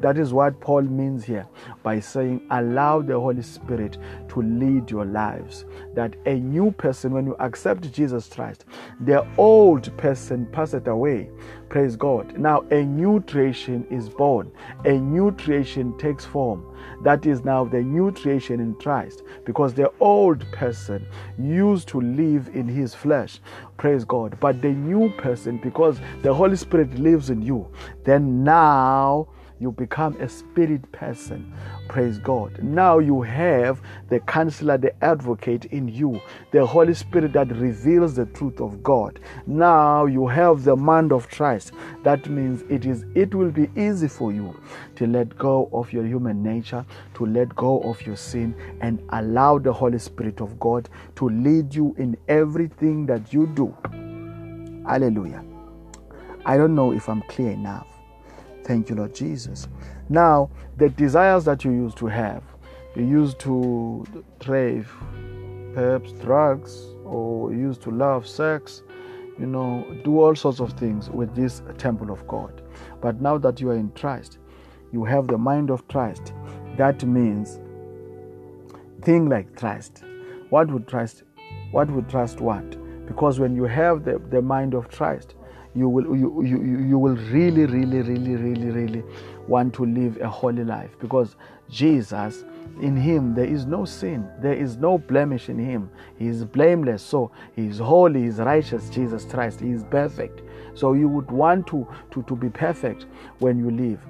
that 0.00 0.18
is 0.18 0.32
what 0.32 0.60
Paul 0.60 0.82
means 0.82 1.24
here 1.24 1.46
by 1.82 2.00
saying, 2.00 2.46
allow 2.50 3.02
the 3.02 3.18
Holy 3.18 3.42
Spirit 3.42 3.98
to 4.28 4.42
lead 4.42 4.90
your 4.90 5.04
lives. 5.04 5.64
That 5.94 6.16
a 6.26 6.34
new 6.34 6.72
person, 6.72 7.12
when 7.12 7.26
you 7.26 7.36
accept 7.38 7.90
Jesus 7.92 8.28
Christ, 8.28 8.64
the 9.00 9.26
old 9.38 9.96
person 9.96 10.46
passed 10.46 10.86
away. 10.86 11.30
Praise 11.68 11.96
God. 11.96 12.38
Now 12.38 12.60
a 12.70 12.84
new 12.84 13.20
creation 13.22 13.86
is 13.90 14.08
born, 14.08 14.52
a 14.84 14.92
new 14.92 15.32
creation 15.32 15.96
takes 15.98 16.24
form. 16.24 16.64
That 17.02 17.26
is 17.26 17.44
now 17.44 17.64
the 17.64 17.82
new 17.82 18.12
creation 18.12 18.60
in 18.60 18.74
Christ 18.74 19.22
because 19.44 19.74
the 19.74 19.92
old 20.00 20.50
person 20.52 21.06
used 21.38 21.88
to 21.88 22.00
live 22.00 22.48
in 22.54 22.68
his 22.68 22.94
flesh. 22.94 23.40
Praise 23.76 24.04
God. 24.04 24.38
But 24.40 24.62
the 24.62 24.70
new 24.70 25.10
person, 25.18 25.58
because 25.58 25.98
the 26.22 26.32
Holy 26.32 26.56
Spirit 26.56 26.98
lives 26.98 27.30
in 27.30 27.42
you, 27.42 27.68
then 28.04 28.44
now 28.44 29.28
you 29.58 29.72
become 29.72 30.14
a 30.20 30.28
spirit 30.28 30.90
person. 30.92 31.52
Praise 31.88 32.18
God. 32.18 32.62
Now 32.62 32.98
you 32.98 33.22
have 33.22 33.80
the 34.08 34.20
counselor, 34.20 34.76
the 34.76 34.92
advocate 35.04 35.66
in 35.66 35.88
you, 35.88 36.20
the 36.50 36.66
Holy 36.66 36.94
Spirit 36.94 37.32
that 37.32 37.48
reveals 37.56 38.16
the 38.16 38.26
truth 38.26 38.60
of 38.60 38.82
God. 38.82 39.18
Now 39.46 40.06
you 40.06 40.26
have 40.26 40.64
the 40.64 40.76
mind 40.76 41.12
of 41.12 41.28
Christ. 41.30 41.72
That 42.02 42.28
means 42.28 42.62
it 42.68 42.84
is 42.84 43.04
it 43.14 43.34
will 43.34 43.50
be 43.50 43.70
easy 43.76 44.08
for 44.08 44.32
you 44.32 44.60
to 44.96 45.06
let 45.06 45.36
go 45.38 45.70
of 45.72 45.92
your 45.92 46.04
human 46.04 46.42
nature, 46.42 46.84
to 47.14 47.26
let 47.26 47.54
go 47.56 47.80
of 47.82 48.02
your 48.02 48.16
sin 48.16 48.54
and 48.80 49.02
allow 49.10 49.58
the 49.58 49.72
Holy 49.72 49.98
Spirit 49.98 50.40
of 50.40 50.58
God 50.60 50.88
to 51.16 51.28
lead 51.28 51.74
you 51.74 51.94
in 51.98 52.16
everything 52.28 53.06
that 53.06 53.32
you 53.32 53.46
do. 53.48 53.74
Hallelujah. 54.86 55.44
I 56.44 56.56
don't 56.56 56.74
know 56.74 56.92
if 56.92 57.08
I'm 57.08 57.22
clear 57.22 57.50
enough. 57.50 57.95
Thank 58.66 58.90
you, 58.90 58.96
Lord 58.96 59.14
Jesus. 59.14 59.68
Now, 60.08 60.50
the 60.76 60.88
desires 60.88 61.44
that 61.44 61.64
you 61.64 61.70
used 61.70 61.96
to 61.98 62.06
have, 62.06 62.42
you 62.96 63.04
used 63.04 63.38
to 63.40 64.04
crave 64.40 64.92
perhaps 65.72 66.10
drugs 66.12 66.76
or 67.04 67.52
used 67.52 67.80
to 67.82 67.92
love 67.92 68.26
sex, 68.26 68.82
you 69.38 69.46
know, 69.46 69.86
do 70.02 70.20
all 70.20 70.34
sorts 70.34 70.58
of 70.58 70.72
things 70.72 71.08
with 71.10 71.32
this 71.36 71.62
temple 71.78 72.10
of 72.10 72.26
God. 72.26 72.60
But 73.00 73.20
now 73.20 73.38
that 73.38 73.60
you 73.60 73.70
are 73.70 73.76
in 73.76 73.90
Christ, 73.90 74.38
you 74.92 75.04
have 75.04 75.28
the 75.28 75.38
mind 75.38 75.70
of 75.70 75.86
Christ. 75.86 76.32
That 76.76 77.04
means 77.04 77.60
think 79.02 79.30
like 79.30 79.54
Christ. 79.54 80.02
What 80.50 80.72
would 80.72 80.88
Christ 80.88 81.22
what 81.70 81.88
would 81.90 82.08
Christ 82.08 82.40
want? 82.40 82.78
Because 83.06 83.38
when 83.38 83.54
you 83.54 83.64
have 83.64 84.04
the, 84.04 84.20
the 84.30 84.42
mind 84.42 84.74
of 84.74 84.88
Christ, 84.88 85.35
you 85.76 85.88
will 85.88 86.16
you, 86.16 86.42
you, 86.42 86.86
you 86.88 86.98
will 86.98 87.16
really 87.16 87.66
really 87.66 88.00
really 88.00 88.36
really 88.36 88.70
really 88.70 89.04
want 89.46 89.74
to 89.74 89.84
live 89.84 90.20
a 90.20 90.28
holy 90.28 90.64
life 90.64 90.90
because 91.00 91.36
jesus 91.68 92.44
in 92.80 92.96
him 92.96 93.34
there 93.34 93.44
is 93.44 93.66
no 93.66 93.84
sin 93.84 94.28
there 94.40 94.52
is 94.54 94.76
no 94.76 94.98
blemish 94.98 95.48
in 95.48 95.58
him. 95.58 95.90
He 96.18 96.26
is 96.26 96.44
blameless. 96.44 97.02
So 97.02 97.30
he 97.54 97.66
is 97.66 97.78
holy 97.78 98.22
he 98.22 98.26
is 98.26 98.38
righteous 98.38 98.88
jesus 98.90 99.24
christ 99.24 99.60
he 99.60 99.70
is 99.70 99.84
perfect. 99.84 100.42
So 100.74 100.92
you 100.92 101.08
would 101.08 101.30
want 101.30 101.66
to 101.68 101.86
to, 102.12 102.22
to 102.24 102.36
be 102.36 102.50
perfect 102.50 103.06
when 103.38 103.58
you 103.58 103.70
live. 103.70 104.00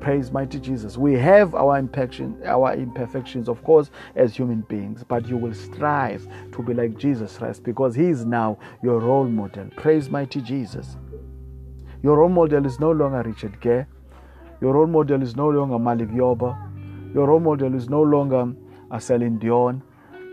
Praise 0.00 0.30
mighty 0.30 0.60
jesus. 0.60 0.96
We 0.96 1.14
have 1.14 1.54
our 1.54 1.78
imperfection 1.78 2.40
our 2.44 2.74
imperfections 2.74 3.48
of 3.48 3.62
course 3.64 3.90
as 4.14 4.36
human 4.36 4.60
beings 4.62 5.04
but 5.06 5.26
you 5.28 5.36
will 5.36 5.54
strive 5.54 6.26
to 6.52 6.62
be 6.62 6.74
like 6.74 6.98
jesus 6.98 7.38
christ 7.38 7.62
because 7.64 7.94
he 7.94 8.06
is 8.06 8.24
now 8.24 8.58
your 8.82 9.00
role 9.00 9.24
model. 9.28 9.68
Praise 9.76 10.08
mighty 10.08 10.40
jesus 10.40 10.96
your 12.02 12.16
role 12.18 12.28
model 12.28 12.66
is 12.66 12.80
no 12.80 12.90
longer 12.90 13.22
Richard 13.22 13.60
Gere. 13.60 13.86
Your 14.60 14.74
role 14.74 14.86
model 14.86 15.22
is 15.22 15.36
no 15.36 15.48
longer 15.48 15.78
Malik 15.78 16.08
Yoba. 16.10 16.56
Your 17.14 17.26
role 17.28 17.40
model 17.40 17.74
is 17.74 17.88
no 17.88 18.02
longer 18.02 18.52
Celine 18.98 19.38
Dion. 19.38 19.82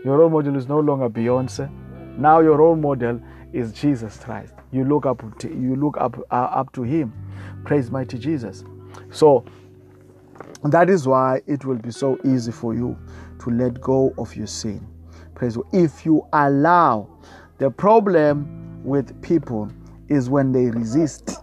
Your 0.04 0.18
role 0.18 0.30
model 0.30 0.56
is 0.56 0.68
no 0.68 0.80
longer 0.80 1.08
Beyonce. 1.08 1.70
Now 2.18 2.40
your 2.40 2.56
role 2.56 2.76
model 2.76 3.20
is 3.52 3.72
Jesus 3.72 4.18
Christ. 4.18 4.54
You 4.72 4.84
look 4.84 5.06
up 5.06 5.22
to, 5.40 5.48
you 5.48 5.76
look 5.76 5.96
up 5.98 6.18
uh, 6.30 6.34
up 6.34 6.72
to 6.72 6.82
him. 6.82 7.12
Praise 7.64 7.90
mighty 7.90 8.18
Jesus. 8.18 8.64
So 9.10 9.44
that 10.64 10.90
is 10.90 11.06
why 11.06 11.40
it 11.46 11.64
will 11.64 11.78
be 11.78 11.90
so 11.90 12.18
easy 12.24 12.52
for 12.52 12.74
you 12.74 12.96
to 13.40 13.50
let 13.50 13.80
go 13.80 14.12
of 14.18 14.34
your 14.36 14.46
sin. 14.46 14.86
Praise 15.34 15.56
if 15.72 16.04
you 16.04 16.26
allow 16.32 17.08
the 17.58 17.70
problem 17.70 18.82
with 18.84 19.20
people 19.22 19.70
is 20.08 20.28
when 20.28 20.52
they 20.52 20.66
resist 20.70 21.38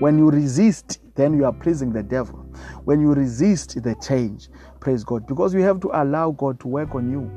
when 0.00 0.18
you 0.18 0.30
resist, 0.30 0.98
then 1.14 1.34
you 1.34 1.44
are 1.44 1.52
pleasing 1.52 1.92
the 1.92 2.02
devil. 2.02 2.38
When 2.84 3.00
you 3.00 3.12
resist 3.12 3.82
the 3.82 3.94
change, 3.96 4.48
praise 4.80 5.04
God, 5.04 5.26
because 5.26 5.52
you 5.52 5.60
have 5.60 5.78
to 5.80 5.90
allow 5.92 6.30
God 6.30 6.58
to 6.60 6.68
work 6.68 6.94
on 6.94 7.10
you. 7.10 7.30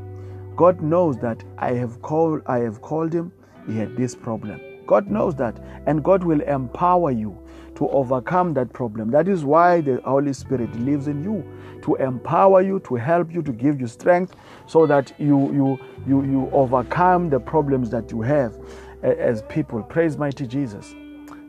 God 0.55 0.81
knows 0.81 1.17
that 1.19 1.43
I 1.57 1.73
have 1.73 2.01
called 2.01 2.41
I 2.45 2.59
have 2.59 2.81
called 2.81 3.11
him, 3.13 3.33
he 3.67 3.77
had 3.77 3.97
this 3.97 4.15
problem. 4.15 4.61
God 4.87 5.11
knows 5.11 5.35
that, 5.35 5.59
and 5.87 6.03
God 6.05 6.23
will 6.23 6.39
empower 6.41 7.11
you 7.11 7.37
to 7.75 7.89
overcome 7.89 8.53
that 8.53 8.71
problem. 8.71 9.11
That 9.11 9.27
is 9.27 9.43
why 9.43 9.81
the 9.81 9.99
Holy 10.05 10.31
Spirit 10.31 10.73
lives 10.79 11.07
in 11.07 11.21
you 11.21 11.43
to 11.81 11.95
empower 11.95 12.61
you, 12.61 12.79
to 12.81 12.95
help 12.95 13.33
you, 13.33 13.41
to 13.41 13.51
give 13.51 13.81
you 13.81 13.87
strength, 13.87 14.35
so 14.67 14.85
that 14.87 15.11
you 15.19 15.51
you 15.51 15.79
you 16.07 16.23
you 16.23 16.49
overcome 16.53 17.29
the 17.29 17.41
problems 17.41 17.89
that 17.89 18.09
you 18.09 18.21
have 18.21 18.57
eh, 19.03 19.15
as 19.17 19.41
people. 19.43 19.83
Praise 19.83 20.17
mighty 20.17 20.47
Jesus. 20.47 20.95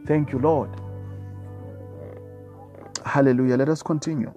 Thank 0.06 0.32
you, 0.32 0.40
Lord. 0.40 0.70
Hallelujah. 3.04 3.56
Let 3.56 3.68
us 3.68 3.82
continue. 3.82 4.32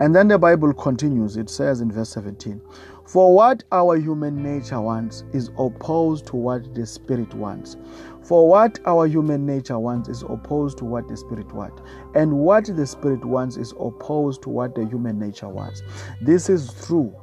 And 0.00 0.16
then 0.16 0.26
the 0.26 0.38
Bible 0.38 0.72
continues. 0.72 1.36
It 1.36 1.48
says 1.48 1.80
in 1.80 1.92
verse 1.92 2.10
17 2.10 2.60
For 3.06 3.34
what 3.34 3.62
our 3.70 3.96
human 3.96 4.42
nature 4.42 4.80
wants 4.80 5.22
is 5.32 5.50
opposed 5.58 6.26
to 6.26 6.36
what 6.36 6.74
the 6.74 6.86
Spirit 6.86 7.32
wants. 7.34 7.76
For 8.22 8.48
what 8.48 8.80
our 8.86 9.06
human 9.06 9.46
nature 9.46 9.78
wants 9.78 10.08
is 10.08 10.22
opposed 10.22 10.78
to 10.78 10.84
what 10.84 11.06
the 11.08 11.16
Spirit 11.16 11.52
wants. 11.52 11.82
And 12.14 12.32
what 12.32 12.64
the 12.64 12.86
Spirit 12.86 13.24
wants 13.24 13.56
is 13.56 13.74
opposed 13.78 14.42
to 14.42 14.48
what 14.48 14.74
the 14.74 14.86
human 14.86 15.18
nature 15.18 15.48
wants. 15.48 15.82
This 16.20 16.48
is 16.48 16.72
true 16.84 17.14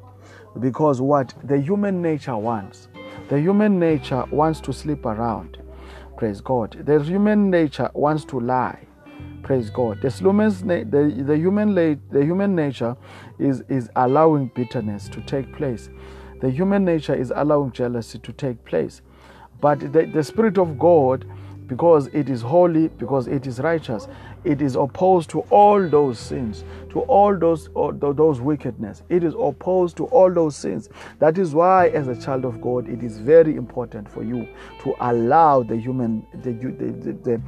because 0.60 1.02
what 1.02 1.34
the 1.44 1.60
human 1.60 2.02
nature 2.02 2.38
wants, 2.38 2.88
the 3.30 3.40
human 3.40 3.80
nature 3.80 4.24
wants 4.32 4.62
to 4.62 4.74
sleep 4.74 5.06
around. 5.06 5.58
Praise 6.20 6.42
God. 6.42 6.86
The 6.86 7.02
human 7.02 7.50
nature 7.50 7.90
wants 7.94 8.26
to 8.26 8.42
lie. 8.42 8.86
Praise 9.42 9.70
God. 9.70 10.02
The 10.02 10.10
human, 10.10 10.50
the, 10.50 11.24
the 11.26 11.38
human, 11.38 11.74
the 11.74 12.26
human 12.26 12.54
nature 12.54 12.98
is, 13.38 13.64
is 13.70 13.90
allowing 13.96 14.52
bitterness 14.54 15.08
to 15.08 15.22
take 15.22 15.56
place. 15.56 15.90
The 16.42 16.50
human 16.50 16.84
nature 16.84 17.16
is 17.16 17.32
allowing 17.34 17.72
jealousy 17.72 18.20
to 18.20 18.34
take 18.34 18.66
place. 18.66 19.02
But 19.62 19.80
the, 19.94 20.12
the 20.14 20.22
Spirit 20.22 20.58
of 20.58 20.78
God, 20.78 21.24
because 21.68 22.08
it 22.08 22.30
is 22.30 22.42
holy, 22.42 22.90
because 22.90 23.28
it 23.28 23.48
is 23.48 23.62
righteous, 23.62 24.10
it 24.44 24.62
is 24.62 24.76
opposed 24.76 25.30
to 25.32 25.42
all 25.50 25.88
those 25.88 26.18
sins, 26.20 26.64
to 26.92 27.02
all 27.02 27.38
those 27.38 27.70
uh, 27.76 27.92
those 27.92 28.42
wickedness. 28.42 29.04
It 29.10 29.24
is 29.24 29.34
opposed 29.38 29.98
to 29.98 30.06
all 30.08 30.34
those 30.34 30.56
sins. 30.56 30.90
That 31.20 31.38
is 31.38 31.54
why, 31.54 31.90
as 31.90 32.08
a 32.08 32.16
child 32.16 32.46
of 32.46 32.62
God, 32.62 32.88
it 32.88 33.04
is 33.04 33.20
very 33.20 33.56
important 33.56 34.10
for 34.10 34.24
you 34.24 34.48
to 34.84 34.96
allow 35.02 35.64
the 35.64 35.78
human, 35.78 36.26
the, 36.34 36.54
the, 36.54 36.72
the, 36.72 37.14
the 37.24 37.42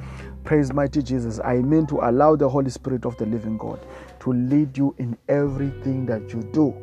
praise 0.43 0.73
mighty 0.73 1.01
Jesus. 1.01 1.39
I 1.43 1.55
mean 1.55 1.87
to 1.87 1.99
allow 2.01 2.35
the 2.35 2.49
Holy 2.49 2.69
Spirit 2.69 3.05
of 3.05 3.17
the 3.17 3.25
living 3.25 3.57
God 3.57 3.79
to 4.21 4.33
lead 4.33 4.77
you 4.77 4.93
in 4.97 5.17
everything 5.29 6.05
that 6.07 6.33
you 6.33 6.43
do. 6.53 6.73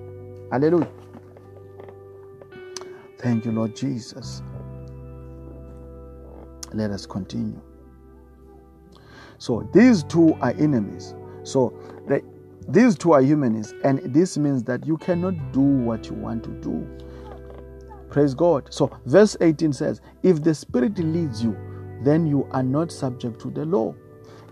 Hallelujah. 0.50 0.88
Thank 3.18 3.44
you, 3.44 3.52
Lord 3.52 3.76
Jesus. 3.76 4.42
Let 6.72 6.90
us 6.90 7.06
continue. 7.06 7.60
So 9.38 9.68
these 9.72 10.02
two 10.04 10.34
are 10.40 10.50
enemies. 10.58 11.14
So 11.44 11.72
the, 12.06 12.22
these 12.68 12.96
two 12.96 13.12
are 13.12 13.22
humanists, 13.22 13.72
and 13.84 14.00
this 14.12 14.36
means 14.36 14.62
that 14.64 14.86
you 14.86 14.98
cannot 14.98 15.52
do 15.52 15.60
what 15.60 16.06
you 16.06 16.14
want 16.14 16.44
to 16.44 16.50
do. 16.50 16.86
Praise 18.10 18.34
God. 18.34 18.72
So 18.72 18.90
verse 19.06 19.36
18 19.40 19.72
says, 19.72 20.00
If 20.22 20.42
the 20.42 20.54
Spirit 20.54 20.98
leads 20.98 21.42
you, 21.42 21.56
then 22.02 22.26
you 22.26 22.48
are 22.52 22.62
not 22.62 22.92
subject 22.92 23.40
to 23.42 23.50
the 23.50 23.64
law. 23.64 23.94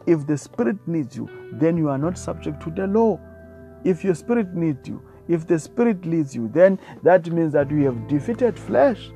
If 0.06 0.26
the 0.26 0.38
Spirit 0.38 0.76
needs 0.86 1.16
you, 1.16 1.28
then 1.52 1.76
you 1.76 1.88
are 1.88 1.98
not 1.98 2.16
subject 2.16 2.62
to 2.62 2.70
the 2.70 2.86
law. 2.86 3.18
If 3.84 4.04
your 4.04 4.14
Spirit 4.14 4.54
needs 4.54 4.88
you, 4.88 5.02
if 5.28 5.46
the 5.46 5.58
Spirit 5.58 6.04
leads 6.06 6.34
you, 6.34 6.48
then 6.52 6.78
that 7.02 7.30
means 7.30 7.52
that 7.52 7.70
you 7.70 7.84
have 7.84 8.08
defeated 8.08 8.58
flesh. 8.58 9.10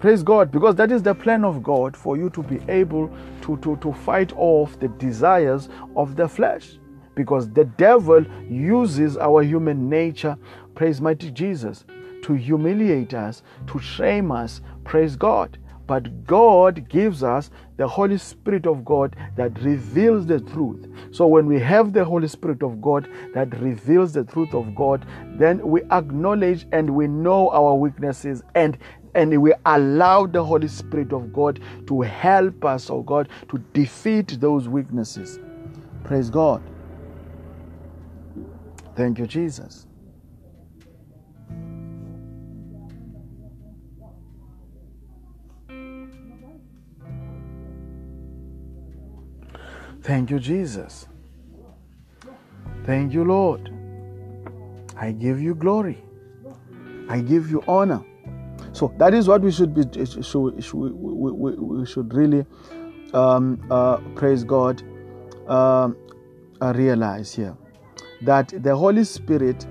Praise 0.00 0.22
God, 0.22 0.50
because 0.50 0.74
that 0.76 0.90
is 0.90 1.02
the 1.02 1.14
plan 1.14 1.44
of 1.44 1.62
God 1.62 1.94
for 1.94 2.16
you 2.16 2.30
to 2.30 2.42
be 2.42 2.58
able 2.70 3.08
to, 3.42 3.58
to, 3.58 3.76
to 3.76 3.92
fight 3.92 4.32
off 4.36 4.80
the 4.80 4.88
desires 4.88 5.68
of 5.94 6.16
the 6.16 6.26
flesh. 6.26 6.78
Because 7.14 7.50
the 7.50 7.66
devil 7.66 8.24
uses 8.48 9.18
our 9.18 9.42
human 9.42 9.90
nature, 9.90 10.38
praise 10.74 11.02
mighty 11.02 11.30
Jesus, 11.30 11.84
to 12.22 12.32
humiliate 12.32 13.12
us, 13.12 13.42
to 13.66 13.78
shame 13.78 14.32
us, 14.32 14.62
praise 14.84 15.16
God. 15.16 15.58
but 15.90 16.24
God 16.24 16.88
gives 16.88 17.24
us 17.24 17.50
the 17.76 17.88
Holy 17.88 18.16
Spirit 18.16 18.64
of 18.64 18.84
God 18.84 19.16
that 19.34 19.60
reveals 19.60 20.24
the 20.24 20.38
truth. 20.38 20.86
So 21.10 21.26
when 21.26 21.46
we 21.46 21.58
have 21.58 21.92
the 21.92 22.04
Holy 22.04 22.28
Spirit 22.28 22.62
of 22.62 22.80
God 22.80 23.08
that 23.34 23.58
reveals 23.58 24.12
the 24.12 24.22
truth 24.22 24.54
of 24.54 24.72
God, 24.76 25.04
then 25.36 25.58
we 25.66 25.82
acknowledge 25.90 26.64
and 26.70 26.94
we 26.94 27.08
know 27.08 27.50
our 27.50 27.74
weaknesses 27.74 28.44
and 28.54 28.78
and 29.14 29.40
we 29.42 29.52
allow 29.66 30.26
the 30.26 30.44
Holy 30.44 30.68
Spirit 30.68 31.12
of 31.12 31.32
God 31.32 31.60
to 31.86 32.02
help 32.02 32.64
us, 32.64 32.90
oh 32.90 33.02
God, 33.02 33.28
to 33.48 33.58
defeat 33.72 34.40
those 34.40 34.68
weaknesses. 34.68 35.38
Praise 36.04 36.30
God. 36.30 36.62
Thank 38.96 39.18
you, 39.18 39.26
Jesus. 39.26 39.86
Thank 50.02 50.30
you, 50.30 50.38
Jesus. 50.38 51.06
Thank 52.84 53.12
you, 53.12 53.24
Lord. 53.24 53.72
I 54.96 55.12
give 55.12 55.40
you 55.40 55.54
glory. 55.54 56.02
I 57.08 57.20
give 57.20 57.50
you 57.50 57.62
honor. 57.68 58.02
So 58.80 58.90
that 58.96 59.12
is 59.12 59.28
what 59.28 59.42
we 59.42 59.52
should 59.52 59.74
be. 59.74 59.82
Should, 60.06 60.24
should 60.24 60.38
we, 60.72 60.90
we, 60.90 61.54
we, 61.54 61.84
should 61.84 62.14
really 62.14 62.46
um, 63.12 63.62
uh, 63.70 63.98
praise 64.14 64.42
God. 64.42 64.82
Um, 65.46 65.98
uh, 66.62 66.72
realize 66.74 67.34
here 67.34 67.54
that 68.22 68.52
the 68.62 68.74
Holy 68.74 69.04
Spirit 69.04 69.66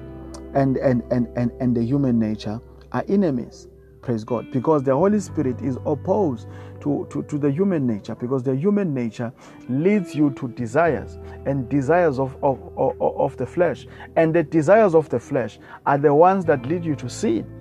and, 0.53 0.77
and, 0.77 1.01
and, 1.11 1.27
and, 1.35 1.51
and 1.59 1.75
the 1.75 1.83
human 1.83 2.19
nature 2.19 2.61
are 2.91 3.03
enemies. 3.07 3.67
Praise 4.03 4.23
God. 4.23 4.51
Because 4.51 4.83
the 4.83 4.95
Holy 4.95 5.19
Spirit 5.19 5.59
is 5.61 5.77
opposed 5.87 6.47
to, 6.81 7.07
to, 7.09 7.23
to 7.23 7.37
the 7.39 7.49
human 7.49 7.87
nature, 7.87 8.13
because 8.13 8.43
the 8.43 8.55
human 8.55 8.93
nature 8.93 9.33
leads 9.69 10.13
you 10.13 10.29
to 10.31 10.49
desires 10.49 11.17
and 11.47 11.67
desires 11.67 12.19
of, 12.19 12.35
of, 12.43 12.59
of, 12.77 13.01
of 13.01 13.37
the 13.37 13.45
flesh. 13.47 13.87
And 14.15 14.35
the 14.35 14.43
desires 14.43 14.93
of 14.93 15.09
the 15.09 15.19
flesh 15.19 15.59
are 15.87 15.97
the 15.97 16.13
ones 16.13 16.45
that 16.45 16.63
lead 16.67 16.85
you 16.85 16.95
to 16.97 17.09
sin. 17.09 17.58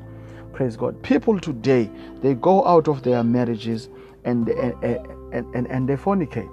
Praise 0.58 0.76
God. 0.76 1.00
People 1.04 1.38
today, 1.38 1.88
they 2.20 2.34
go 2.34 2.66
out 2.66 2.88
of 2.88 3.04
their 3.04 3.22
marriages 3.22 3.88
and, 4.24 4.48
and, 4.48 4.74
and, 5.32 5.54
and, 5.54 5.68
and 5.68 5.88
they 5.88 5.94
fornicate. 5.94 6.52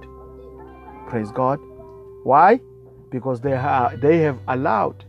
Praise 1.09 1.31
God. 1.31 1.59
Why? 2.23 2.59
Because 3.09 3.41
they, 3.41 3.57
ha- 3.57 3.93
they 3.99 4.19
have 4.19 4.37
allowed, 4.47 5.05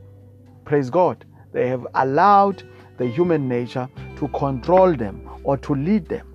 praise 0.64 0.88
God, 0.88 1.26
they 1.52 1.68
have 1.68 1.86
allowed 1.94 2.62
the 2.96 3.06
human 3.06 3.46
nature 3.46 3.86
to 4.16 4.28
control 4.28 4.96
them 4.96 5.28
or 5.44 5.58
to 5.58 5.74
lead 5.74 6.08
them. 6.08 6.26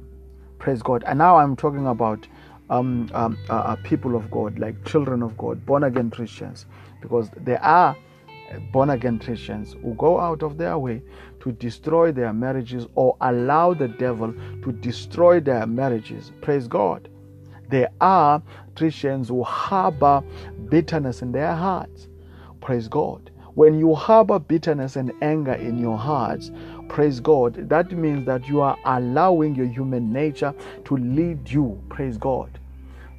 Praise 0.59 0.83
God. 0.83 1.03
And 1.07 1.17
now 1.17 1.37
I'm 1.37 1.55
talking 1.55 1.87
about 1.87 2.27
um, 2.69 3.09
um, 3.15 3.39
uh, 3.49 3.53
uh 3.53 3.75
people 3.77 4.15
of 4.15 4.29
God, 4.29 4.59
like 4.59 4.85
children 4.85 5.23
of 5.23 5.35
God, 5.35 5.65
born 5.65 5.83
again 5.83 6.11
Christians, 6.11 6.67
because 7.01 7.31
there 7.37 7.63
are 7.63 7.97
born 8.71 8.89
again 8.89 9.19
Christians 9.19 9.75
who 9.81 9.93
go 9.95 10.19
out 10.19 10.43
of 10.43 10.57
their 10.57 10.77
way 10.77 11.01
to 11.41 11.51
destroy 11.51 12.11
their 12.11 12.33
marriages 12.33 12.87
or 12.95 13.17
allow 13.21 13.73
the 13.73 13.87
devil 13.87 14.33
to 14.63 14.71
destroy 14.71 15.39
their 15.39 15.65
marriages. 15.65 16.31
Praise 16.41 16.67
God. 16.67 17.09
There 17.69 17.89
are 18.01 18.41
Christians 18.75 19.29
who 19.29 19.43
harbor 19.43 20.23
bitterness 20.69 21.21
in 21.21 21.31
their 21.31 21.55
hearts. 21.55 22.07
Praise 22.61 22.87
God. 22.87 23.31
When 23.55 23.77
you 23.77 23.95
harbor 23.95 24.39
bitterness 24.39 24.95
and 24.95 25.11
anger 25.21 25.53
in 25.53 25.77
your 25.77 25.97
hearts, 25.97 26.51
praise 26.87 27.19
God, 27.19 27.69
that 27.69 27.91
means 27.91 28.25
that 28.25 28.47
you 28.47 28.61
are 28.61 28.77
allowing 28.85 29.55
your 29.55 29.65
human 29.65 30.13
nature 30.13 30.53
to 30.85 30.97
lead 30.97 31.49
you. 31.49 31.81
Praise 31.89 32.17
God. 32.17 32.59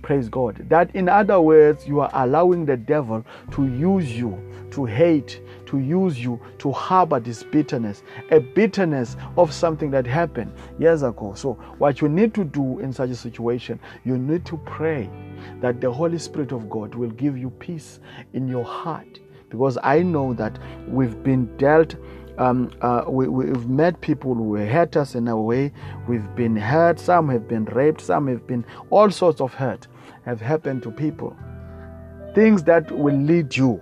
Praise 0.03 0.29
God. 0.29 0.67
That, 0.69 0.95
in 0.97 1.09
other 1.09 1.41
words, 1.41 1.87
you 1.87 2.01
are 2.01 2.11
allowing 2.13 2.67
the 2.67 2.77
devil 2.77 3.25
to 3.53 3.67
use 3.67 4.13
you, 4.13 4.37
to 4.73 4.85
hate, 4.85 5.41
to 5.67 5.79
use 5.79 6.19
you, 6.19 6.41
to 6.59 6.73
harbor 6.73 7.21
this 7.21 7.45
bitterness, 7.45 8.03
a 8.33 8.41
bitterness 8.41 9.17
of 9.39 9.53
something 9.53 9.93
that 9.93 10.05
happened 10.05 10.53
years 10.81 11.05
ago. 11.05 11.35
So, 11.35 11.55
what 11.79 12.01
you 12.01 12.09
need 12.09 12.35
to 12.35 12.45
do 12.45 12.81
in 12.81 12.93
such 12.93 13.11
a 13.11 13.15
situation, 13.15 13.79
you 14.05 14.19
need 14.19 14.45
to 14.47 14.57
pray 14.67 15.09
that 15.61 15.81
the 15.81 15.91
Holy 15.91 16.19
Spirit 16.19 16.51
of 16.51 16.69
God 16.69 16.97
will 16.97 17.11
give 17.11 17.39
you 17.39 17.51
peace 17.51 18.01
in 18.33 18.49
your 18.49 18.65
heart. 18.65 19.21
Because 19.51 19.79
I 19.85 20.03
know 20.03 20.35
that 20.35 20.59
we've 20.89 21.23
been 21.23 21.57
dealt 21.59 21.95
um, 22.39 22.71
uh, 22.81 23.05
we, 23.07 23.47
have 23.47 23.69
met 23.69 24.01
people 24.01 24.35
who 24.35 24.55
hurt 24.55 24.97
us 24.97 25.15
in 25.15 25.29
a 25.29 25.39
way. 25.39 25.71
We've 26.09 26.35
been 26.35 26.57
hurt. 26.57 26.99
Some 26.99 27.29
have 27.29 27.47
been 27.47 27.67
raped. 27.67 28.01
Some 28.01 28.27
have 28.27 28.47
been 28.47 28.65
all 28.89 29.11
sorts 29.11 29.43
of 29.43 29.53
hurt 29.53 29.87
have 30.25 30.41
happened 30.41 30.83
to 30.85 30.91
people. 30.91 31.37
Things 32.35 32.63
that 32.65 32.91
will 32.91 33.17
lead 33.17 33.57
you 33.57 33.81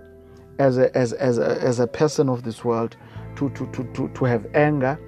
as 0.59 0.79
a, 0.79 0.94
as, 0.96 1.12
as 1.14 1.38
a, 1.38 1.61
as 1.62 1.81
a 1.81 1.87
person 1.87 2.29
of 2.29 2.42
this 2.42 2.64
world 2.64 2.96
to, 3.37 3.48
to, 3.50 3.66
to, 3.72 3.85
to, 3.94 4.09
to 4.09 4.24
have 4.24 4.46
anger, 4.55 4.98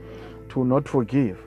to 0.50 0.64
not 0.64 0.88
forgive. 0.88 1.38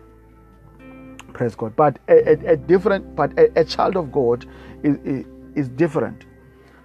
Praise 1.33 1.55
God. 1.55 1.75
But 1.75 1.99
a, 2.07 2.29
a, 2.29 2.53
a 2.53 2.57
different, 2.57 3.15
but 3.15 3.37
a, 3.37 3.59
a, 3.59 3.65
child 3.65 3.97
of 3.97 4.11
God 4.11 4.45
is, 4.83 5.25
is, 5.55 5.69
different 5.69 6.25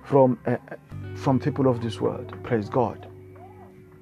from, 0.05 0.39
uh, 0.47 0.57
from 1.15 1.39
people 1.39 1.69
of 1.69 1.83
this 1.83 2.01
world. 2.01 2.35
Praise 2.43 2.69
God. 2.69 3.07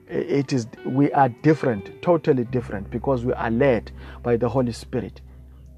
It 0.07 0.55
is 0.55 0.67
we 0.87 1.13
are 1.13 1.29
different, 1.29 2.01
totally 2.01 2.45
different, 2.45 2.91
because 2.91 3.27
we 3.27 3.35
are 3.35 3.51
led 3.51 3.93
by 4.23 4.39
the 4.39 4.49
Holy 4.49 4.73
Spirit 4.73 5.21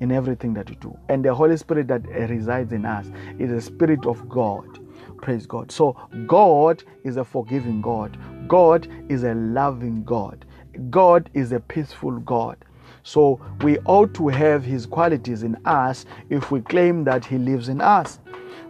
in 0.00 0.10
everything 0.10 0.54
that 0.54 0.68
you 0.68 0.76
do. 0.76 0.96
And 1.08 1.24
the 1.24 1.34
Holy 1.34 1.56
Spirit 1.56 1.88
that 1.88 2.06
resides 2.06 2.72
in 2.72 2.84
us 2.84 3.06
is 3.38 3.50
the 3.50 3.60
Spirit 3.60 4.06
of 4.06 4.28
God. 4.28 4.78
Praise 5.20 5.46
God. 5.46 5.70
So, 5.70 5.96
God 6.26 6.82
is 7.04 7.16
a 7.16 7.24
forgiving 7.24 7.82
God, 7.82 8.18
God 8.48 8.88
is 9.08 9.22
a 9.22 9.34
loving 9.34 10.02
God, 10.04 10.44
God 10.88 11.30
is 11.34 11.52
a 11.52 11.60
peaceful 11.60 12.18
God. 12.20 12.56
So, 13.02 13.40
we 13.62 13.78
ought 13.80 14.14
to 14.14 14.28
have 14.28 14.64
His 14.64 14.86
qualities 14.86 15.42
in 15.42 15.56
us 15.66 16.06
if 16.30 16.50
we 16.50 16.60
claim 16.62 17.04
that 17.04 17.24
He 17.24 17.38
lives 17.38 17.68
in 17.68 17.80
us. 17.80 18.18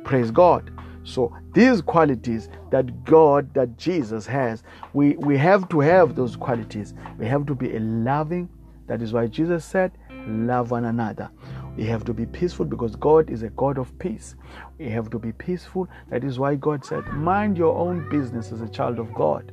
Praise 0.04 0.30
God. 0.30 0.72
So, 1.04 1.34
these 1.54 1.80
qualities 1.80 2.48
that 2.70 3.04
God, 3.04 3.52
that 3.54 3.76
Jesus 3.76 4.26
has, 4.26 4.62
we, 4.92 5.16
we 5.16 5.36
have 5.36 5.68
to 5.70 5.80
have 5.80 6.14
those 6.14 6.36
qualities. 6.36 6.94
We 7.18 7.26
have 7.26 7.46
to 7.46 7.54
be 7.54 7.76
a 7.76 7.80
loving, 7.80 8.48
that 8.86 9.02
is 9.02 9.12
why 9.12 9.26
Jesus 9.26 9.64
said, 9.64 9.92
love 10.26 10.70
one 10.70 10.84
another. 10.86 11.30
We 11.76 11.84
have 11.86 12.04
to 12.04 12.14
be 12.14 12.26
peaceful 12.26 12.66
because 12.66 12.96
God 12.96 13.30
is 13.30 13.42
a 13.42 13.50
God 13.50 13.78
of 13.78 13.96
peace. 13.98 14.34
We 14.78 14.88
have 14.90 15.10
to 15.10 15.18
be 15.18 15.32
peaceful. 15.32 15.88
That 16.10 16.24
is 16.24 16.38
why 16.38 16.56
God 16.56 16.84
said, 16.84 17.06
Mind 17.12 17.56
your 17.56 17.76
own 17.76 18.08
business 18.10 18.52
as 18.52 18.60
a 18.60 18.68
child 18.68 18.98
of 18.98 19.14
God. 19.14 19.52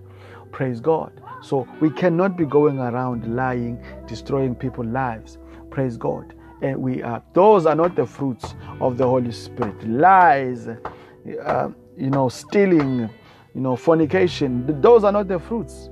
Praise 0.52 0.80
God. 0.80 1.22
So 1.42 1.68
we 1.80 1.90
cannot 1.90 2.38
be 2.38 2.46
going 2.46 2.80
around 2.80 3.36
lying, 3.36 3.84
destroying 4.08 4.56
people's 4.56 4.88
lives. 4.88 5.38
Praise 5.70 5.98
God. 5.98 6.34
And 6.62 6.78
we 6.82 7.04
are, 7.04 7.22
those 7.34 7.66
are 7.66 7.76
not 7.76 7.96
the 7.96 8.06
fruits 8.06 8.56
of 8.82 8.98
the 8.98 9.06
Holy 9.06 9.32
Spirit. 9.32 9.88
Lies, 9.88 10.68
uh, 10.68 11.70
you 11.96 12.10
know, 12.10 12.30
stealing, 12.30 13.10
you 13.54 13.62
know, 13.62 13.76
fornication, 13.76 14.82
those 14.82 15.04
are 15.04 15.12
not 15.12 15.28
the 15.28 15.40
fruits. 15.40 15.90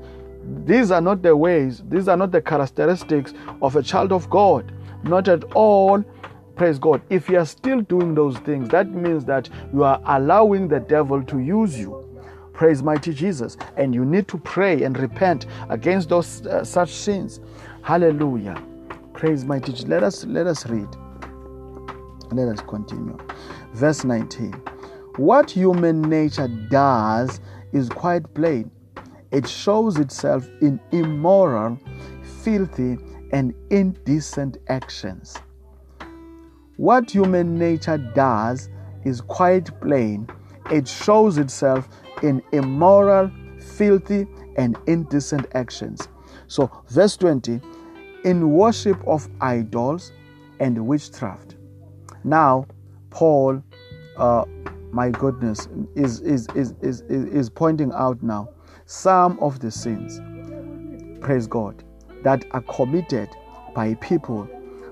These 0.65 0.91
are 0.91 1.01
not 1.01 1.21
the 1.21 1.35
ways, 1.35 1.83
these 1.89 2.07
are 2.07 2.17
not 2.17 2.31
the 2.31 2.41
characteristics 2.41 3.33
of 3.61 3.75
a 3.75 3.83
child 3.83 4.11
of 4.11 4.29
God. 4.29 4.71
Not 5.03 5.27
at 5.27 5.43
all. 5.55 6.03
Praise 6.55 6.79
God. 6.79 7.01
If 7.09 7.29
you 7.29 7.37
are 7.37 7.45
still 7.45 7.81
doing 7.81 8.15
those 8.15 8.37
things, 8.39 8.69
that 8.69 8.89
means 8.89 9.25
that 9.25 9.49
you 9.73 9.83
are 9.83 10.01
allowing 10.05 10.67
the 10.67 10.79
devil 10.79 11.21
to 11.23 11.39
use 11.39 11.77
you. 11.77 12.01
Praise 12.53 12.81
mighty 12.81 13.13
Jesus. 13.13 13.57
And 13.75 13.93
you 13.93 14.05
need 14.05 14.27
to 14.29 14.37
pray 14.37 14.83
and 14.83 14.97
repent 14.97 15.45
against 15.69 16.09
those 16.09 16.45
uh, 16.47 16.63
such 16.63 16.89
sins. 16.91 17.41
Hallelujah. 17.81 18.61
Praise 19.13 19.43
mighty 19.45 19.71
Jesus. 19.73 19.87
Let 19.87 20.03
us 20.03 20.25
let 20.25 20.47
us 20.47 20.65
read. 20.65 20.87
Let 22.31 22.47
us 22.47 22.61
continue. 22.61 23.17
Verse 23.73 24.03
19. 24.03 24.53
What 25.17 25.51
human 25.51 26.01
nature 26.01 26.47
does 26.69 27.39
is 27.73 27.89
quite 27.89 28.33
plain 28.33 28.71
it 29.35 29.45
shows 29.45 29.97
itself 29.97 30.47
in 30.61 30.79
immoral, 30.93 31.77
filthy, 32.41 32.97
and 33.33 33.53
indecent 33.69 34.57
actions. 34.69 35.35
What 36.77 37.11
human 37.11 37.59
nature 37.59 37.97
does 37.97 38.69
is 39.03 39.19
quite 39.19 39.77
plain. 39.81 40.29
It 40.71 40.87
shows 40.87 41.37
itself 41.37 41.89
in 42.23 42.41
immoral, 42.53 43.29
filthy, 43.59 44.25
and 44.55 44.77
indecent 44.87 45.47
actions. 45.53 46.07
So, 46.47 46.71
verse 46.87 47.17
20 47.17 47.59
in 48.23 48.51
worship 48.51 49.05
of 49.05 49.27
idols 49.41 50.13
and 50.61 50.87
witchcraft. 50.87 51.55
Now, 52.23 52.67
Paul, 53.09 53.61
uh, 54.15 54.45
my 54.93 55.09
goodness, 55.09 55.67
is, 55.93 56.21
is, 56.21 56.47
is, 56.55 56.71
is, 56.81 57.01
is 57.01 57.49
pointing 57.49 57.91
out 57.91 58.23
now 58.23 58.54
some 58.85 59.39
of 59.39 59.59
the 59.59 59.71
sins, 59.71 60.21
praise 61.21 61.47
God, 61.47 61.83
that 62.23 62.45
are 62.51 62.61
committed 62.61 63.29
by 63.73 63.95
people, 63.95 64.47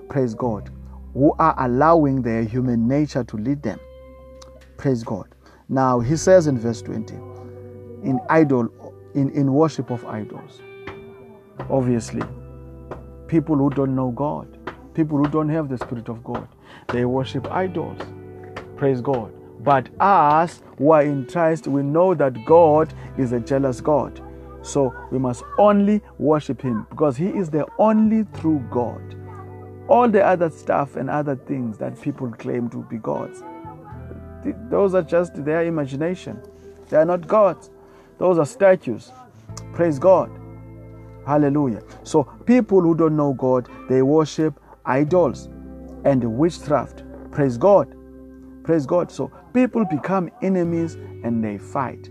praise 0.09 0.33
God, 0.33 0.71
who 1.13 1.33
are 1.39 1.55
allowing 1.59 2.21
their 2.21 2.43
human 2.43 2.87
nature 2.87 3.23
to 3.23 3.37
lead 3.37 3.61
them. 3.61 3.79
Praise 4.77 5.03
God. 5.03 5.27
Now 5.69 5.99
he 5.99 6.17
says 6.17 6.47
in 6.47 6.57
verse 6.57 6.81
20, 6.81 7.13
in 8.03 8.19
idol, 8.29 8.69
in, 9.13 9.29
in 9.29 9.53
worship 9.53 9.91
of 9.91 10.03
idols. 10.05 10.61
Obviously, 11.69 12.23
people 13.27 13.55
who 13.55 13.69
don't 13.69 13.95
know 13.95 14.11
God, 14.11 14.57
people 14.93 15.17
who 15.17 15.27
don't 15.29 15.49
have 15.49 15.69
the 15.69 15.77
Spirit 15.77 16.09
of 16.09 16.23
God, 16.23 16.47
they 16.89 17.05
worship 17.05 17.49
idols. 17.51 17.99
Praise 18.75 19.01
God. 19.01 19.31
But 19.63 19.89
us 19.99 20.61
who 20.77 20.91
are 20.91 21.03
in 21.03 21.25
Christ, 21.25 21.67
we 21.67 21.83
know 21.83 22.13
that 22.13 22.45
God 22.45 22.93
is 23.17 23.31
a 23.31 23.39
jealous 23.39 23.79
God. 23.79 24.21
So 24.61 24.93
we 25.11 25.19
must 25.19 25.43
only 25.57 26.01
worship 26.17 26.61
Him 26.61 26.85
because 26.89 27.17
He 27.17 27.27
is 27.27 27.49
the 27.49 27.65
only 27.77 28.25
true 28.39 28.63
God. 28.69 29.01
All 29.87 30.09
the 30.09 30.23
other 30.25 30.49
stuff 30.49 30.95
and 30.95 31.09
other 31.09 31.35
things 31.35 31.77
that 31.77 32.01
people 32.01 32.31
claim 32.31 32.69
to 32.69 32.83
be 32.83 32.97
gods, 32.97 33.43
those 34.69 34.93
are 34.93 35.01
just 35.01 35.43
their 35.45 35.63
imagination. 35.63 36.41
They 36.89 36.97
are 36.97 37.05
not 37.05 37.27
gods, 37.27 37.69
those 38.17 38.37
are 38.37 38.45
statues. 38.45 39.11
Praise 39.73 39.99
God. 39.99 40.29
Hallelujah. 41.25 41.81
So 42.03 42.23
people 42.45 42.81
who 42.81 42.95
don't 42.95 43.15
know 43.15 43.33
God, 43.33 43.69
they 43.89 44.01
worship 44.01 44.59
idols 44.85 45.47
and 46.03 46.23
witchcraft. 46.37 47.03
Praise 47.31 47.57
God. 47.57 47.95
Praise 48.63 48.85
God. 48.85 49.11
So 49.11 49.31
people 49.53 49.85
become 49.85 50.29
enemies 50.41 50.95
and 51.23 51.43
they 51.43 51.57
fight. 51.57 52.09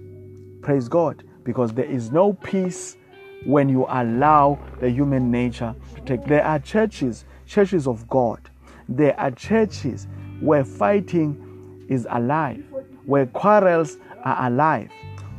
Praise 0.63 0.89
God 0.89 1.25
because 1.45 1.73
there 1.73 1.85
is 1.85 2.13
no 2.13 2.33
peace 2.35 2.97
when 3.45 3.69
you 3.69 3.85
allow 3.89 4.59
the 4.81 4.89
human 4.89 5.31
nature 5.31 5.75
to 5.97 6.01
take. 6.03 6.25
There 6.27 6.45
are 6.45 6.59
churches, 6.59 7.25
churches 7.47 7.87
of 7.87 8.09
God. 8.09 8.49
There 8.89 9.19
are 9.19 9.31
churches 9.31 10.07
where 10.41 10.65
fighting 10.65 11.87
is 11.89 12.07
alive, 12.11 12.65
where 13.05 13.27
quarrels 13.27 13.99
are 14.25 14.47
alive. 14.47 14.91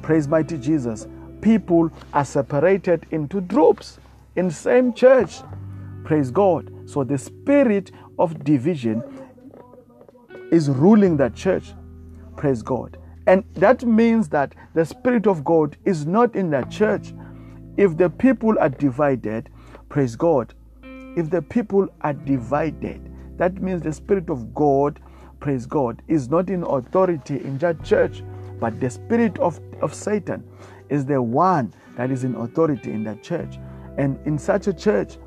Praise 0.02 0.28
mighty 0.28 0.58
Jesus. 0.58 1.08
People 1.42 1.92
are 2.14 2.26
separated 2.26 3.06
into 3.12 3.42
groups 3.42 4.00
in 4.36 4.52
same 4.52 4.94
church. 4.94 5.40
Praise 6.04 6.32
God. 6.32 6.72
So 6.86 7.04
the 7.04 7.18
spirit 7.18 7.92
of 8.20 8.44
division 8.44 9.02
is 10.52 10.70
ruling 10.70 11.18
that 11.18 11.34
church. 11.36 11.74
Praise 12.36 12.62
God. 12.62 12.98
And 13.28 13.44
that 13.56 13.84
means 13.84 14.28
that 14.30 14.54
the 14.74 14.86
Spirit 14.86 15.28
of 15.28 15.44
God 15.44 15.78
is 15.86 16.06
not 16.06 16.36
in 16.36 16.50
that 16.52 16.70
church. 16.70 17.14
If 17.78 17.98
the 17.98 18.10
people 18.10 18.56
are 18.60 18.70
divided, 18.70 19.50
praise 19.90 20.16
God. 20.16 20.54
If 21.16 21.30
the 21.30 21.42
people 21.42 21.88
are 22.02 22.14
divided, 22.14 23.10
that 23.38 23.62
means 23.62 23.82
the 23.82 23.94
Spirit 23.94 24.30
of 24.30 24.54
God, 24.54 25.00
praise 25.40 25.66
God, 25.66 26.02
is 26.08 26.30
not 26.30 26.50
in 26.50 26.64
authority 26.64 27.36
in 27.36 27.58
that 27.60 27.84
church, 27.84 28.24
but 28.60 28.80
the 28.80 28.90
Spirit 28.90 29.40
of, 29.40 29.60
of 29.82 29.94
Satan 29.94 30.44
is 30.90 31.06
the 31.06 31.22
one 31.22 31.74
that 31.96 32.12
is 32.12 32.24
in 32.24 32.36
authority 32.36 32.92
in 32.92 33.04
that 33.06 33.24
church. 33.24 33.58
And 33.98 34.20
in 34.26 34.38
such 34.38 34.68
a 34.68 34.74
church, 34.74 35.18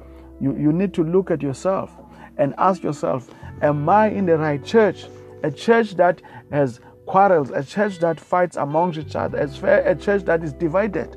you, 0.40 0.57
you 0.57 0.73
need 0.73 0.92
to 0.95 1.05
look 1.05 1.31
at 1.31 1.42
yourself 1.42 1.92
and 2.37 2.55
ask 2.59 2.83
yourself, 2.83 3.33
Am 3.62 3.88
I 3.88 4.09
in 4.09 4.27
the 4.27 4.37
right 4.37 4.62
church? 4.62 5.07
A 5.42 5.51
church 5.51 5.95
that 5.97 6.21
has 6.51 6.81
quarrels, 7.07 7.51
a 7.51 7.62
church 7.62 7.99
that 8.01 8.21
fights 8.21 8.57
amongst 8.57 8.99
each 8.99 9.16
other, 9.16 9.38
a 9.38 9.95
church 9.95 10.25
that 10.25 10.42
is 10.42 10.53
divided. 10.53 11.16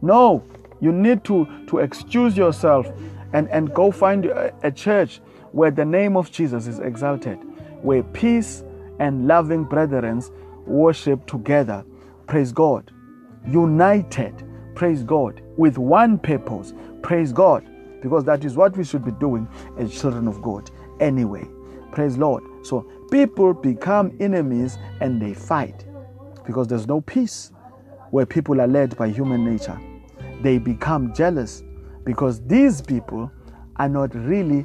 No, 0.00 0.44
you 0.80 0.92
need 0.92 1.24
to, 1.24 1.46
to 1.66 1.78
excuse 1.78 2.36
yourself 2.36 2.86
and, 3.32 3.48
and 3.50 3.72
go 3.74 3.90
find 3.90 4.26
a, 4.26 4.70
church 4.70 5.20
where 5.52 5.70
the 5.70 5.84
name 5.84 6.16
of 6.16 6.30
Jesus 6.30 6.66
is 6.66 6.78
exalted, 6.78 7.38
where 7.82 8.02
peace 8.02 8.64
and 8.98 9.26
loving 9.26 9.64
brethren 9.64 10.22
worship 10.66 11.26
together. 11.26 11.84
Praise 12.26 12.52
God. 12.52 12.90
United, 13.46 14.44
praise 14.74 15.02
God, 15.02 15.42
with 15.56 15.78
one 15.78 16.18
purpose. 16.18 16.72
Praise 17.02 17.32
God. 17.32 17.66
Because 18.00 18.24
that 18.24 18.44
is 18.44 18.56
what 18.56 18.76
we 18.76 18.84
should 18.84 19.04
be 19.04 19.10
doing 19.12 19.48
as 19.76 19.98
children 19.98 20.28
of 20.28 20.40
God 20.40 20.70
anyway. 21.00 21.48
Praise 21.90 22.16
Lord. 22.16 22.44
So 22.62 22.88
people 23.10 23.54
become 23.54 24.16
enemies 24.20 24.78
and 25.00 25.20
they 25.20 25.34
fight 25.34 25.84
because 26.46 26.66
there's 26.68 26.86
no 26.86 27.00
peace 27.00 27.52
where 28.10 28.26
people 28.26 28.60
are 28.60 28.66
led 28.66 28.96
by 28.96 29.08
human 29.08 29.44
nature. 29.44 29.78
They 30.42 30.58
become 30.58 31.12
jealous 31.14 31.62
because 32.04 32.40
these 32.46 32.80
people 32.80 33.30
are 33.76 33.88
not 33.88 34.14
really 34.14 34.64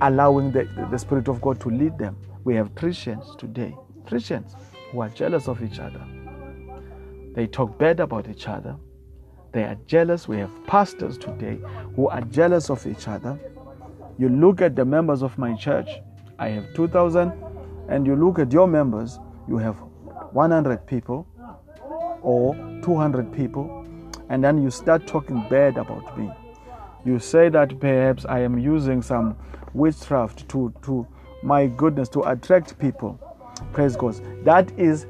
allowing 0.00 0.52
the, 0.52 0.68
the 0.90 0.98
Spirit 0.98 1.28
of 1.28 1.40
God 1.40 1.60
to 1.60 1.70
lead 1.70 1.98
them. 1.98 2.16
We 2.44 2.54
have 2.56 2.74
Christians 2.74 3.24
today, 3.38 3.74
Christians 4.06 4.54
who 4.90 5.00
are 5.00 5.08
jealous 5.08 5.48
of 5.48 5.62
each 5.62 5.78
other. 5.78 6.04
They 7.34 7.46
talk 7.46 7.78
bad 7.78 8.00
about 8.00 8.28
each 8.28 8.46
other. 8.48 8.76
They 9.52 9.64
are 9.64 9.76
jealous. 9.86 10.28
We 10.28 10.38
have 10.38 10.50
pastors 10.66 11.16
today 11.16 11.58
who 11.96 12.08
are 12.08 12.20
jealous 12.22 12.70
of 12.70 12.86
each 12.86 13.08
other. 13.08 13.38
You 14.18 14.28
look 14.28 14.60
at 14.60 14.76
the 14.76 14.84
members 14.84 15.22
of 15.22 15.36
my 15.38 15.54
church, 15.54 15.88
I 16.38 16.48
have 16.48 16.74
2,000, 16.74 17.32
and 17.88 18.06
you 18.06 18.16
look 18.16 18.38
at 18.38 18.52
your 18.52 18.66
members, 18.66 19.18
you 19.48 19.58
have 19.58 19.76
100 20.32 20.86
people 20.86 21.26
or 22.22 22.54
200 22.82 23.32
people, 23.32 23.86
and 24.28 24.42
then 24.42 24.62
you 24.62 24.70
start 24.70 25.06
talking 25.06 25.46
bad 25.48 25.76
about 25.76 26.18
me. 26.18 26.30
You 27.04 27.18
say 27.18 27.48
that 27.50 27.78
perhaps 27.78 28.24
I 28.24 28.40
am 28.40 28.58
using 28.58 29.02
some 29.02 29.36
witchcraft 29.74 30.48
to, 30.48 30.72
to 30.82 31.06
my 31.42 31.66
goodness, 31.66 32.08
to 32.10 32.22
attract 32.22 32.78
people. 32.78 33.20
Praise 33.72 33.94
God. 33.94 34.20
That 34.44 34.72
is 34.78 35.06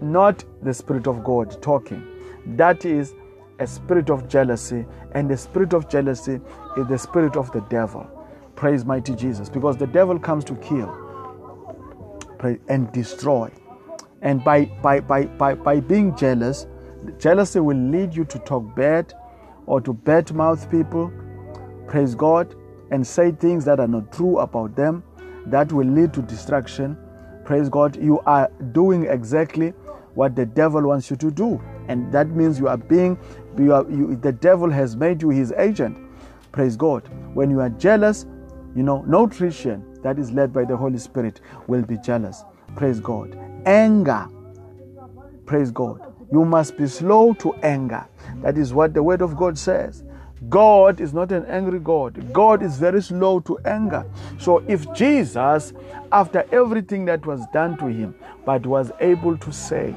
not 0.00 0.44
the 0.62 0.74
Spirit 0.74 1.06
of 1.06 1.22
God 1.24 1.62
talking. 1.62 2.04
That 2.56 2.84
is 2.84 3.14
a 3.58 3.66
spirit 3.66 4.10
of 4.10 4.28
jealousy, 4.28 4.84
and 5.12 5.30
the 5.30 5.36
spirit 5.36 5.72
of 5.72 5.88
jealousy 5.88 6.40
is 6.76 6.86
the 6.88 6.98
spirit 6.98 7.36
of 7.36 7.50
the 7.52 7.60
devil. 7.62 8.06
Praise 8.56 8.84
mighty 8.84 9.14
Jesus. 9.14 9.48
Because 9.48 9.76
the 9.76 9.86
devil 9.86 10.18
comes 10.18 10.44
to 10.44 10.54
kill 10.56 11.02
and 12.68 12.90
destroy. 12.92 13.50
And 14.22 14.42
by, 14.42 14.64
by, 14.82 15.00
by, 15.00 15.24
by, 15.24 15.54
by 15.54 15.80
being 15.80 16.16
jealous, 16.16 16.66
jealousy 17.18 17.60
will 17.60 17.76
lead 17.76 18.14
you 18.14 18.24
to 18.24 18.38
talk 18.40 18.74
bad 18.74 19.12
or 19.66 19.80
to 19.80 19.92
bad 19.92 20.32
mouth 20.32 20.70
people, 20.70 21.12
praise 21.86 22.14
God, 22.14 22.54
and 22.90 23.06
say 23.06 23.30
things 23.32 23.64
that 23.64 23.78
are 23.80 23.88
not 23.88 24.12
true 24.12 24.38
about 24.38 24.74
them. 24.74 25.02
That 25.46 25.70
will 25.72 25.86
lead 25.86 26.12
to 26.14 26.22
destruction. 26.22 26.96
Praise 27.44 27.68
God. 27.68 27.96
You 28.02 28.20
are 28.20 28.50
doing 28.72 29.06
exactly 29.06 29.70
what 30.14 30.34
the 30.34 30.46
devil 30.46 30.82
wants 30.82 31.10
you 31.10 31.16
to 31.16 31.30
do. 31.30 31.60
And 31.88 32.10
that 32.12 32.28
means 32.30 32.58
you 32.58 32.68
are 32.68 32.76
being, 32.76 33.18
you 33.56 33.72
are, 33.72 33.88
you, 33.88 34.16
the 34.16 34.32
devil 34.32 34.70
has 34.70 34.96
made 34.96 35.22
you 35.22 35.30
his 35.30 35.52
agent. 35.52 35.98
Praise 36.52 36.76
God. 36.76 37.08
When 37.34 37.50
you 37.50 37.60
are 37.60 37.68
jealous, 37.70 38.26
you 38.76 38.82
know, 38.82 39.02
no 39.06 39.26
Christian 39.26 39.82
that 40.02 40.18
is 40.18 40.30
led 40.30 40.52
by 40.52 40.64
the 40.64 40.76
Holy 40.76 40.98
Spirit 40.98 41.40
will 41.66 41.82
be 41.82 41.96
jealous. 41.96 42.44
Praise 42.76 43.00
God. 43.00 43.34
Anger. 43.64 44.28
Praise 45.46 45.70
God. 45.70 46.12
You 46.30 46.44
must 46.44 46.76
be 46.76 46.86
slow 46.86 47.32
to 47.34 47.54
anger. 47.62 48.06
That 48.42 48.58
is 48.58 48.74
what 48.74 48.92
the 48.92 49.02
Word 49.02 49.22
of 49.22 49.34
God 49.34 49.56
says. 49.56 50.04
God 50.50 51.00
is 51.00 51.14
not 51.14 51.32
an 51.32 51.46
angry 51.46 51.80
God. 51.80 52.32
God 52.34 52.62
is 52.62 52.76
very 52.76 53.00
slow 53.00 53.40
to 53.40 53.58
anger. 53.64 54.04
So 54.38 54.62
if 54.68 54.92
Jesus, 54.92 55.72
after 56.12 56.44
everything 56.52 57.06
that 57.06 57.24
was 57.24 57.46
done 57.54 57.78
to 57.78 57.86
him, 57.86 58.14
but 58.44 58.66
was 58.66 58.92
able 59.00 59.38
to 59.38 59.52
say, 59.52 59.94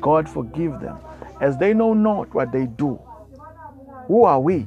God 0.00 0.26
forgive 0.28 0.80
them, 0.80 0.96
as 1.42 1.58
they 1.58 1.74
know 1.74 1.92
not 1.92 2.32
what 2.32 2.52
they 2.52 2.64
do, 2.66 2.98
who 4.06 4.24
are 4.24 4.40
we? 4.40 4.60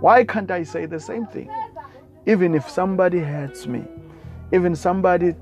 Why 0.00 0.24
can't 0.24 0.50
I 0.50 0.62
say 0.62 0.86
the 0.86 0.98
same 0.98 1.26
thing? 1.26 1.50
Even 2.30 2.54
if 2.54 2.70
somebody 2.70 3.18
hurts 3.18 3.66
me, 3.66 3.82
even 4.52 4.76
somebody 4.76 5.34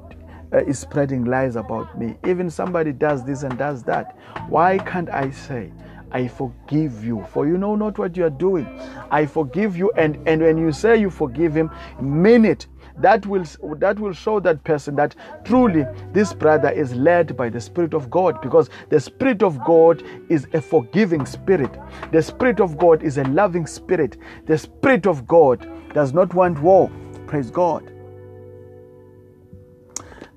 uh, 0.55 0.65
is 0.65 0.79
spreading 0.79 1.27
lies 1.27 1.55
about 1.57 1.99
me, 1.99 2.17
even 2.27 2.49
somebody 2.49 2.93
does 2.93 3.27
this 3.27 3.43
and 3.43 3.59
does 3.59 3.83
that, 3.83 4.17
why 4.49 4.79
can't 4.79 5.11
I 5.11 5.31
say, 5.31 5.71
I 6.11 6.29
forgive 6.29 7.05
you, 7.05 7.27
for 7.31 7.47
you 7.47 7.59
know 7.59 7.77
not 7.77 7.99
what 7.99 8.17
you 8.17 8.25
are 8.25 8.31
doing. 8.31 8.67
I 9.11 9.27
forgive 9.27 9.77
you, 9.77 9.93
and, 9.99 10.17
and 10.27 10.41
when 10.41 10.57
you 10.57 10.73
say 10.73 10.97
you 10.97 11.11
forgive 11.11 11.55
him, 11.55 11.71
mean 12.01 12.47
it. 12.47 12.67
That 13.01 13.27
will 13.27 13.45
that 13.79 13.99
will 14.01 14.13
show 14.13 14.41
that 14.41 14.65
person 14.65 14.97
that 14.97 15.15
truly 15.45 15.85
this 16.13 16.35
brother 16.35 16.71
is 16.71 16.95
led 16.95 17.37
by 17.37 17.49
the 17.49 17.61
Spirit 17.61 17.95
of 17.95 18.11
God, 18.11 18.41
because 18.43 18.71
the 18.89 19.01
Spirit 19.01 19.43
of 19.43 19.63
God 19.65 20.03
is 20.29 20.47
a 20.53 20.61
forgiving 20.61 21.25
spirit. 21.27 21.71
The 22.13 22.23
Spirit 22.23 22.61
of 22.61 22.77
God 22.77 23.03
is 23.03 23.19
a 23.19 23.25
loving 23.25 23.67
spirit. 23.67 24.17
The 24.47 24.59
Spirit 24.59 25.07
of 25.07 25.27
God 25.27 25.69
does 25.95 26.13
not 26.13 26.35
want 26.35 26.61
war. 26.61 26.91
Praise 27.27 27.51
God. 27.51 27.93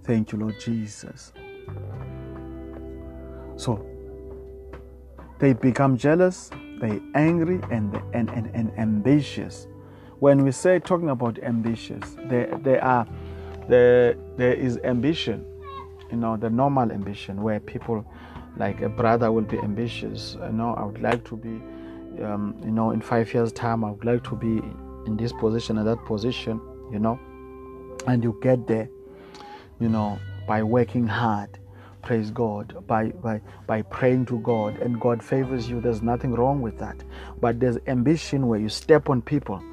Thank 0.04 0.32
you, 0.32 0.40
Lord 0.40 0.60
Jesus. 0.60 1.32
So 3.56 3.86
they 5.40 5.54
become 5.54 5.98
jealous, 5.98 6.50
they 6.82 7.00
angry 7.16 7.60
and, 7.72 7.96
and, 8.14 8.30
and, 8.30 8.52
and 8.54 8.72
ambitious 8.78 9.68
when 10.22 10.44
we 10.44 10.52
say 10.52 10.78
talking 10.78 11.10
about 11.10 11.40
ambitious, 11.40 12.16
there 12.26 12.48
there 12.62 12.84
are 12.84 13.08
there 13.68 14.14
there 14.38 14.54
is 14.54 14.78
ambition, 14.84 15.44
you 16.12 16.18
know, 16.18 16.38
the 16.38 16.48
normal 16.48 16.92
ambition 16.92 17.42
where 17.42 17.60
people 17.60 18.06
like 18.56 18.82
a 18.82 18.90
brother 18.90 19.32
will 19.32 19.50
be 19.56 19.58
ambitious. 19.58 20.38
You 20.40 20.52
know, 20.52 20.76
I 20.76 20.86
would 20.86 21.02
like 21.02 21.26
to 21.26 21.36
be, 21.36 21.60
um, 22.24 22.56
you 22.64 22.70
know, 22.70 22.92
in 22.92 23.02
five 23.02 23.34
years' 23.34 23.52
time, 23.52 23.84
I 23.84 23.90
would 23.90 24.06
like 24.06 24.24
to 24.26 24.36
be 24.36 24.62
in 25.08 25.18
this 25.18 25.34
position 25.34 25.80
and 25.80 25.88
that 25.88 26.06
position, 26.06 26.62
you 26.92 27.00
know, 27.00 27.20
and 28.06 28.24
you 28.24 28.38
get 28.44 28.68
there, 28.68 28.90
you 29.80 29.90
know, 29.90 30.20
by 30.48 30.62
working 30.62 31.08
hard. 31.08 31.58
Praise 32.04 32.30
God 32.30 32.86
by 32.86 33.10
by 33.10 33.42
by 33.66 33.82
praying 33.82 34.28
to 34.28 34.38
God 34.42 34.78
and 34.82 35.02
God 35.02 35.24
favors 35.24 35.68
you. 35.68 35.82
There's 35.82 36.04
nothing 36.04 36.36
wrong 36.36 36.62
with 36.62 36.78
that. 36.78 37.04
But 37.40 37.60
there's 37.60 37.80
ambition 37.88 38.46
where 38.48 38.60
you 38.60 38.70
step 38.70 39.10
on 39.10 39.24
people 39.24 39.64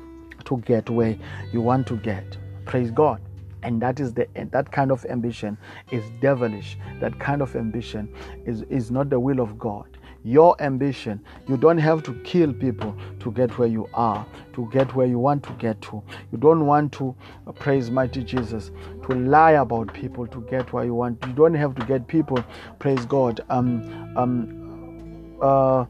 to 0.48 0.56
get 0.58 0.88
where 0.88 1.16
you 1.52 1.61
want 1.61 1.87
to 1.87 1.96
get. 1.98 2.37
Praise 2.64 2.90
God. 2.90 3.20
And 3.62 3.82
that 3.82 4.00
is 4.00 4.14
the 4.14 4.26
that 4.52 4.72
kind 4.72 4.90
of 4.90 5.04
ambition 5.06 5.58
is 5.90 6.04
devilish. 6.22 6.78
That 7.00 7.18
kind 7.18 7.42
of 7.42 7.54
ambition 7.56 8.08
is 8.46 8.62
is 8.62 8.90
not 8.90 9.11
the 9.11 9.20
will 9.20 9.40
of 9.40 9.58
god. 9.58 9.87
Your 10.24 10.56
ambition 10.62 11.20
you 11.48 11.56
don't 11.56 11.78
have 11.78 12.02
to 12.04 12.14
kill 12.24 12.52
people 12.52 12.96
to 13.20 13.30
get 13.32 13.58
where 13.58 13.68
you 13.68 13.88
are 13.94 14.24
to 14.54 14.68
get 14.72 14.94
where 14.94 15.06
you 15.06 15.18
want 15.18 15.42
to 15.44 15.52
get 15.54 15.80
to. 15.82 16.02
You 16.32 16.38
don't 16.38 16.66
want 16.66 16.92
to 16.94 17.14
uh, 17.46 17.52
praise 17.52 17.90
mighty 17.90 18.22
jesus 18.24 18.70
to 19.06 19.14
lie 19.14 19.52
about 19.52 19.92
people 19.92 20.26
to 20.28 20.40
get 20.50 20.72
where 20.72 20.84
you 20.84 20.94
want. 20.94 21.22
You 21.26 21.32
don't 21.34 21.54
have 21.54 21.74
to 21.74 21.84
get 21.87 22.06
people 22.06 22.42
praise 22.78 23.04
god 23.06 23.40
um 23.50 24.16
um 24.16 25.38
uh 25.42 25.84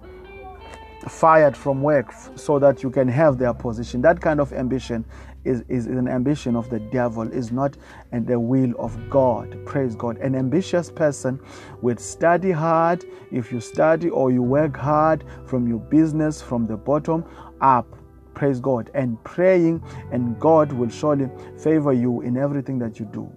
fired 1.07 1.57
from 1.57 1.83
work 1.83 2.13
so 2.35 2.59
that 2.59 2.83
you 2.83 2.91
can 2.91 3.07
have 3.07 3.39
their 3.39 3.55
position 3.55 4.03
that 4.03 4.21
kind 4.21 4.41
of 4.41 4.53
ambition 4.53 5.05
is, 5.45 5.65
is 5.69 5.87
an 5.87 6.09
ambition 6.09 6.57
of 6.57 6.69
the 6.71 6.79
devil, 6.79 7.23
is 7.33 7.51
not 7.51 7.77
and 8.13 8.27
the 8.27 8.39
will 8.39 8.73
of 8.79 8.97
God. 9.09 9.59
Praise 9.65 9.95
God. 9.95 10.19
An 10.19 10.35
ambitious 10.35 10.91
person 10.91 11.41
would 11.81 11.99
study 11.99 12.51
hard. 12.51 13.05
If 13.31 13.53
you 13.53 13.61
study 13.61 14.11
or 14.11 14.31
you 14.31 14.43
work 14.43 14.77
hard 14.77 15.25
from 15.47 15.67
your 15.67 15.79
business, 15.79 16.43
from 16.43 16.67
the 16.67 16.77
bottom 16.77 17.25
up, 17.61 17.87
praise 18.35 18.61
God, 18.61 18.91
and 18.95 19.23
praying, 19.25 19.83
and 20.13 20.39
God 20.39 20.73
will 20.73 20.91
surely 20.91 21.29
favor 21.59 21.93
you 21.93 22.21
in 22.21 22.37
everything 22.37 22.79
that 22.81 22.99
you 23.01 23.07
do. 23.07 23.31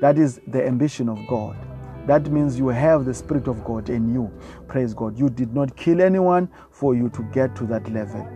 That 0.00 0.18
is 0.18 0.40
the 0.46 0.66
ambition 0.66 1.08
of 1.08 1.18
God. 1.28 1.56
That 2.06 2.30
means 2.32 2.58
you 2.58 2.68
have 2.68 3.04
the 3.04 3.14
Spirit 3.14 3.46
of 3.48 3.64
God 3.64 3.88
in 3.88 4.12
you. 4.12 4.30
Praise 4.68 4.94
God. 4.94 5.18
You 5.18 5.28
did 5.30 5.54
not 5.54 5.76
kill 5.76 6.00
anyone 6.02 6.48
for 6.70 6.94
you 6.94 7.08
to 7.10 7.22
get 7.32 7.54
to 7.56 7.64
that 7.66 7.90
level. 7.92 8.28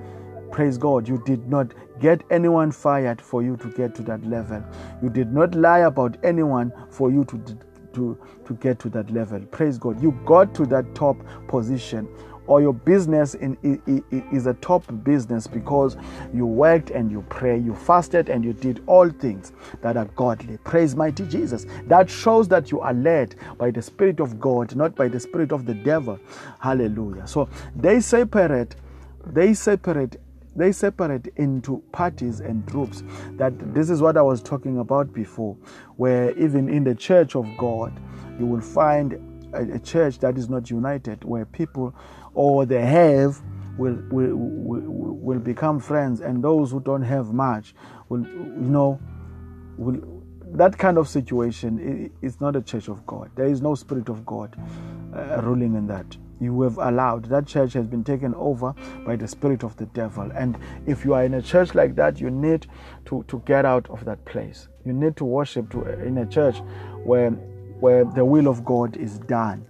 Praise 0.52 0.78
God. 0.78 1.08
You 1.08 1.22
did 1.26 1.48
not 1.48 1.74
get 2.00 2.22
anyone 2.30 2.70
fired 2.72 3.20
for 3.20 3.42
you 3.42 3.56
to 3.58 3.68
get 3.70 3.94
to 3.96 4.02
that 4.04 4.24
level. 4.24 4.62
You 5.02 5.10
did 5.10 5.32
not 5.32 5.54
lie 5.54 5.80
about 5.80 6.16
anyone 6.22 6.72
for 6.90 7.10
you 7.10 7.24
to, 7.24 7.58
to, 7.94 8.18
to 8.44 8.54
get 8.54 8.78
to 8.80 8.88
that 8.90 9.10
level. 9.10 9.40
Praise 9.40 9.78
God. 9.78 10.00
You 10.02 10.12
got 10.24 10.54
to 10.56 10.66
that 10.66 10.94
top 10.94 11.16
position 11.48 12.08
or 12.46 12.60
your 12.60 12.72
business 12.72 13.34
in, 13.34 13.56
is 14.32 14.46
a 14.46 14.54
top 14.54 14.84
business 15.04 15.46
because 15.46 15.96
you 16.32 16.46
worked 16.46 16.90
and 16.90 17.10
you 17.10 17.24
pray, 17.28 17.58
you 17.58 17.74
fasted 17.74 18.28
and 18.28 18.44
you 18.44 18.52
did 18.52 18.82
all 18.86 19.08
things 19.10 19.52
that 19.82 19.96
are 19.96 20.06
godly. 20.16 20.58
Praise 20.58 20.94
mighty 20.94 21.26
Jesus. 21.26 21.66
That 21.86 22.08
shows 22.10 22.48
that 22.48 22.70
you 22.70 22.80
are 22.80 22.94
led 22.94 23.36
by 23.58 23.70
the 23.70 23.82
Spirit 23.82 24.20
of 24.20 24.40
God, 24.40 24.74
not 24.76 24.94
by 24.94 25.08
the 25.08 25.20
Spirit 25.20 25.52
of 25.52 25.66
the 25.66 25.74
devil. 25.74 26.18
Hallelujah. 26.60 27.26
So 27.26 27.48
they 27.74 28.00
separate, 28.00 28.76
they 29.26 29.54
separate 29.54 30.16
they 30.56 30.72
separate 30.72 31.26
into 31.36 31.82
parties 31.92 32.40
and 32.40 32.64
groups 32.66 33.02
that 33.32 33.52
this 33.74 33.90
is 33.90 34.00
what 34.00 34.16
i 34.16 34.22
was 34.22 34.42
talking 34.42 34.78
about 34.78 35.12
before 35.12 35.54
where 35.96 36.36
even 36.38 36.68
in 36.68 36.82
the 36.82 36.94
church 36.94 37.36
of 37.36 37.46
god 37.58 37.92
you 38.38 38.46
will 38.46 38.60
find 38.60 39.12
a, 39.52 39.74
a 39.74 39.78
church 39.78 40.18
that 40.18 40.38
is 40.38 40.48
not 40.48 40.70
united 40.70 41.22
where 41.24 41.44
people 41.44 41.94
or 42.36 42.66
they 42.66 42.84
have 42.84 43.40
will, 43.78 43.98
will 44.10 44.36
will 44.36 45.38
become 45.38 45.80
friends 45.80 46.20
and 46.20 46.44
those 46.44 46.70
who 46.70 46.80
don't 46.80 47.02
have 47.02 47.32
much 47.32 47.74
will 48.08 48.22
you 48.22 48.70
know 48.76 49.00
will 49.76 50.22
that 50.52 50.78
kind 50.78 50.96
of 50.96 51.08
situation 51.08 52.10
is 52.22 52.40
not 52.40 52.54
a 52.54 52.62
church 52.62 52.88
of 52.88 53.04
god 53.06 53.30
there 53.34 53.46
is 53.46 53.60
no 53.60 53.74
spirit 53.74 54.08
of 54.08 54.24
god 54.24 54.56
uh, 55.14 55.40
ruling 55.42 55.74
in 55.74 55.86
that 55.86 56.16
you 56.40 56.60
have 56.62 56.78
allowed. 56.78 57.24
That 57.26 57.46
church 57.46 57.72
has 57.72 57.86
been 57.86 58.04
taken 58.04 58.34
over 58.34 58.74
by 59.04 59.16
the 59.16 59.26
spirit 59.26 59.64
of 59.64 59.76
the 59.76 59.86
devil. 59.86 60.30
And 60.34 60.58
if 60.86 61.04
you 61.04 61.14
are 61.14 61.24
in 61.24 61.34
a 61.34 61.42
church 61.42 61.74
like 61.74 61.94
that, 61.96 62.20
you 62.20 62.30
need 62.30 62.66
to, 63.06 63.24
to 63.28 63.42
get 63.46 63.64
out 63.64 63.88
of 63.90 64.04
that 64.04 64.24
place. 64.24 64.68
You 64.84 64.92
need 64.92 65.16
to 65.16 65.24
worship 65.24 65.70
to, 65.70 65.84
in 66.02 66.18
a 66.18 66.26
church 66.26 66.58
where, 67.04 67.30
where 67.30 68.04
the 68.04 68.24
will 68.24 68.48
of 68.48 68.64
God 68.64 68.96
is 68.96 69.18
done. 69.20 69.66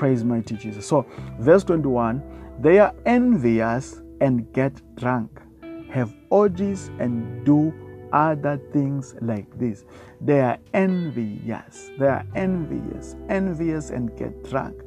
Praise 0.00 0.24
mighty 0.24 0.56
Jesus. 0.56 0.86
So, 0.86 1.04
verse 1.38 1.62
21 1.62 2.22
they 2.58 2.78
are 2.78 2.94
envious 3.04 4.00
and 4.22 4.50
get 4.54 4.80
drunk, 4.96 5.42
have 5.90 6.14
orgies 6.30 6.90
and 6.98 7.44
do 7.44 7.70
other 8.10 8.58
things 8.72 9.14
like 9.20 9.58
this. 9.58 9.84
They 10.22 10.40
are 10.40 10.56
envious. 10.72 11.90
They 11.98 12.06
are 12.06 12.24
envious, 12.34 13.14
envious 13.28 13.90
and 13.90 14.16
get 14.16 14.42
drunk. 14.48 14.80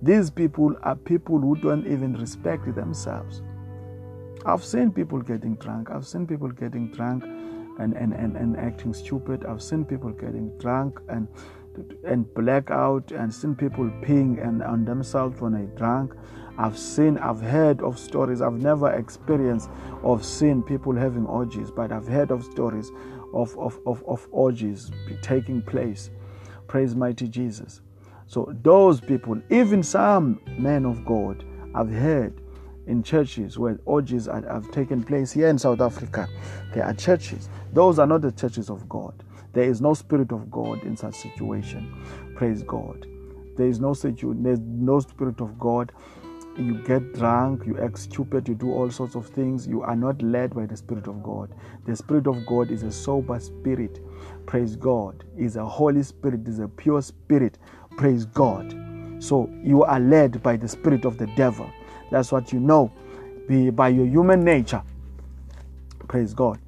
These 0.00 0.30
people 0.30 0.74
are 0.82 0.96
people 0.96 1.38
who 1.38 1.56
don't 1.56 1.86
even 1.86 2.14
respect 2.14 2.74
themselves. 2.74 3.42
I've 4.46 4.64
seen 4.64 4.92
people 4.92 5.20
getting 5.20 5.56
drunk. 5.56 5.90
I've 5.90 6.06
seen 6.06 6.26
people 6.26 6.48
getting 6.48 6.90
drunk 6.90 7.24
and, 7.24 7.92
and, 7.92 8.14
and, 8.14 8.34
and 8.34 8.56
acting 8.56 8.94
stupid. 8.94 9.44
I've 9.44 9.62
seen 9.62 9.84
people 9.84 10.10
getting 10.10 10.56
drunk 10.56 11.00
and 11.10 11.28
and 12.06 12.32
black 12.34 12.70
out 12.70 13.12
and 13.12 13.32
seen 13.32 13.54
people 13.54 13.84
peeing 14.02 14.46
and 14.46 14.62
on 14.62 14.84
themselves 14.84 15.40
when 15.40 15.52
they 15.52 15.76
drunk. 15.76 16.14
I've 16.56 16.78
seen, 16.78 17.18
I've 17.18 17.40
heard 17.40 17.82
of 17.82 17.98
stories. 17.98 18.40
I've 18.40 18.62
never 18.62 18.92
experienced 18.92 19.70
of 20.02 20.24
seeing 20.24 20.62
people 20.62 20.94
having 20.94 21.26
orgies, 21.26 21.70
but 21.70 21.90
I've 21.90 22.06
heard 22.06 22.30
of 22.30 22.44
stories 22.44 22.92
of, 23.32 23.56
of, 23.58 23.80
of, 23.86 24.04
of 24.06 24.28
orgies 24.30 24.92
taking 25.22 25.62
place. 25.62 26.10
Praise 26.68 26.94
mighty 26.94 27.28
Jesus. 27.28 27.80
So 28.26 28.54
those 28.62 29.00
people, 29.00 29.40
even 29.50 29.82
some 29.82 30.40
men 30.58 30.86
of 30.86 31.04
God, 31.04 31.44
I've 31.74 31.90
heard 31.90 32.40
in 32.86 33.02
churches 33.02 33.58
where 33.58 33.78
orgies 33.84 34.26
have 34.26 34.70
taken 34.70 35.02
place 35.02 35.32
here 35.32 35.48
in 35.48 35.58
South 35.58 35.80
Africa. 35.80 36.28
There 36.72 36.84
are 36.84 36.94
churches. 36.94 37.48
Those 37.72 37.98
are 37.98 38.06
not 38.06 38.22
the 38.22 38.32
churches 38.32 38.70
of 38.70 38.88
God. 38.88 39.14
There 39.54 39.64
is 39.70 39.80
no 39.80 39.94
spirit 39.94 40.32
of 40.32 40.50
God 40.50 40.84
in 40.84 40.96
such 40.96 41.14
situation. 41.16 41.94
Praise 42.36 42.62
God. 42.64 43.06
There 43.56 43.68
is 43.68 43.80
no 43.80 43.94
situ- 43.94 44.36
there's 44.38 44.60
no 44.60 45.00
spirit 45.00 45.40
of 45.40 45.58
God. 45.58 45.92
You 46.58 46.82
get 46.84 47.14
drunk, 47.14 47.66
you 47.66 47.78
act 47.80 47.98
stupid, 47.98 48.48
you 48.48 48.54
do 48.56 48.72
all 48.72 48.90
sorts 48.90 49.16
of 49.16 49.26
things. 49.28 49.66
You 49.68 49.82
are 49.82 49.96
not 49.96 50.22
led 50.22 50.54
by 50.54 50.66
the 50.66 50.76
Spirit 50.76 51.08
of 51.08 51.22
God. 51.22 51.54
The 51.86 51.96
Spirit 51.96 52.28
of 52.28 52.46
God 52.46 52.70
is 52.70 52.84
a 52.84 52.92
sober 52.92 53.40
spirit. 53.40 54.00
Praise 54.46 54.76
God. 54.76 55.24
Is 55.38 55.56
a 55.56 55.66
Holy 55.66 56.02
Spirit, 56.04 56.48
is 56.48 56.60
a 56.60 56.68
pure 56.68 57.02
spirit 57.02 57.58
Praise 57.96 58.24
God. 58.26 58.74
So 59.20 59.50
you 59.62 59.84
are 59.84 60.00
led 60.00 60.42
by 60.42 60.56
the 60.56 60.68
spirit 60.68 61.04
of 61.04 61.18
the 61.18 61.26
devil. 61.28 61.70
That's 62.10 62.32
what 62.32 62.52
you 62.52 62.60
know 62.60 62.92
by 63.72 63.88
your 63.88 64.06
human 64.06 64.44
nature. 64.44 64.82
Praise 66.08 66.34
God. 66.34 66.58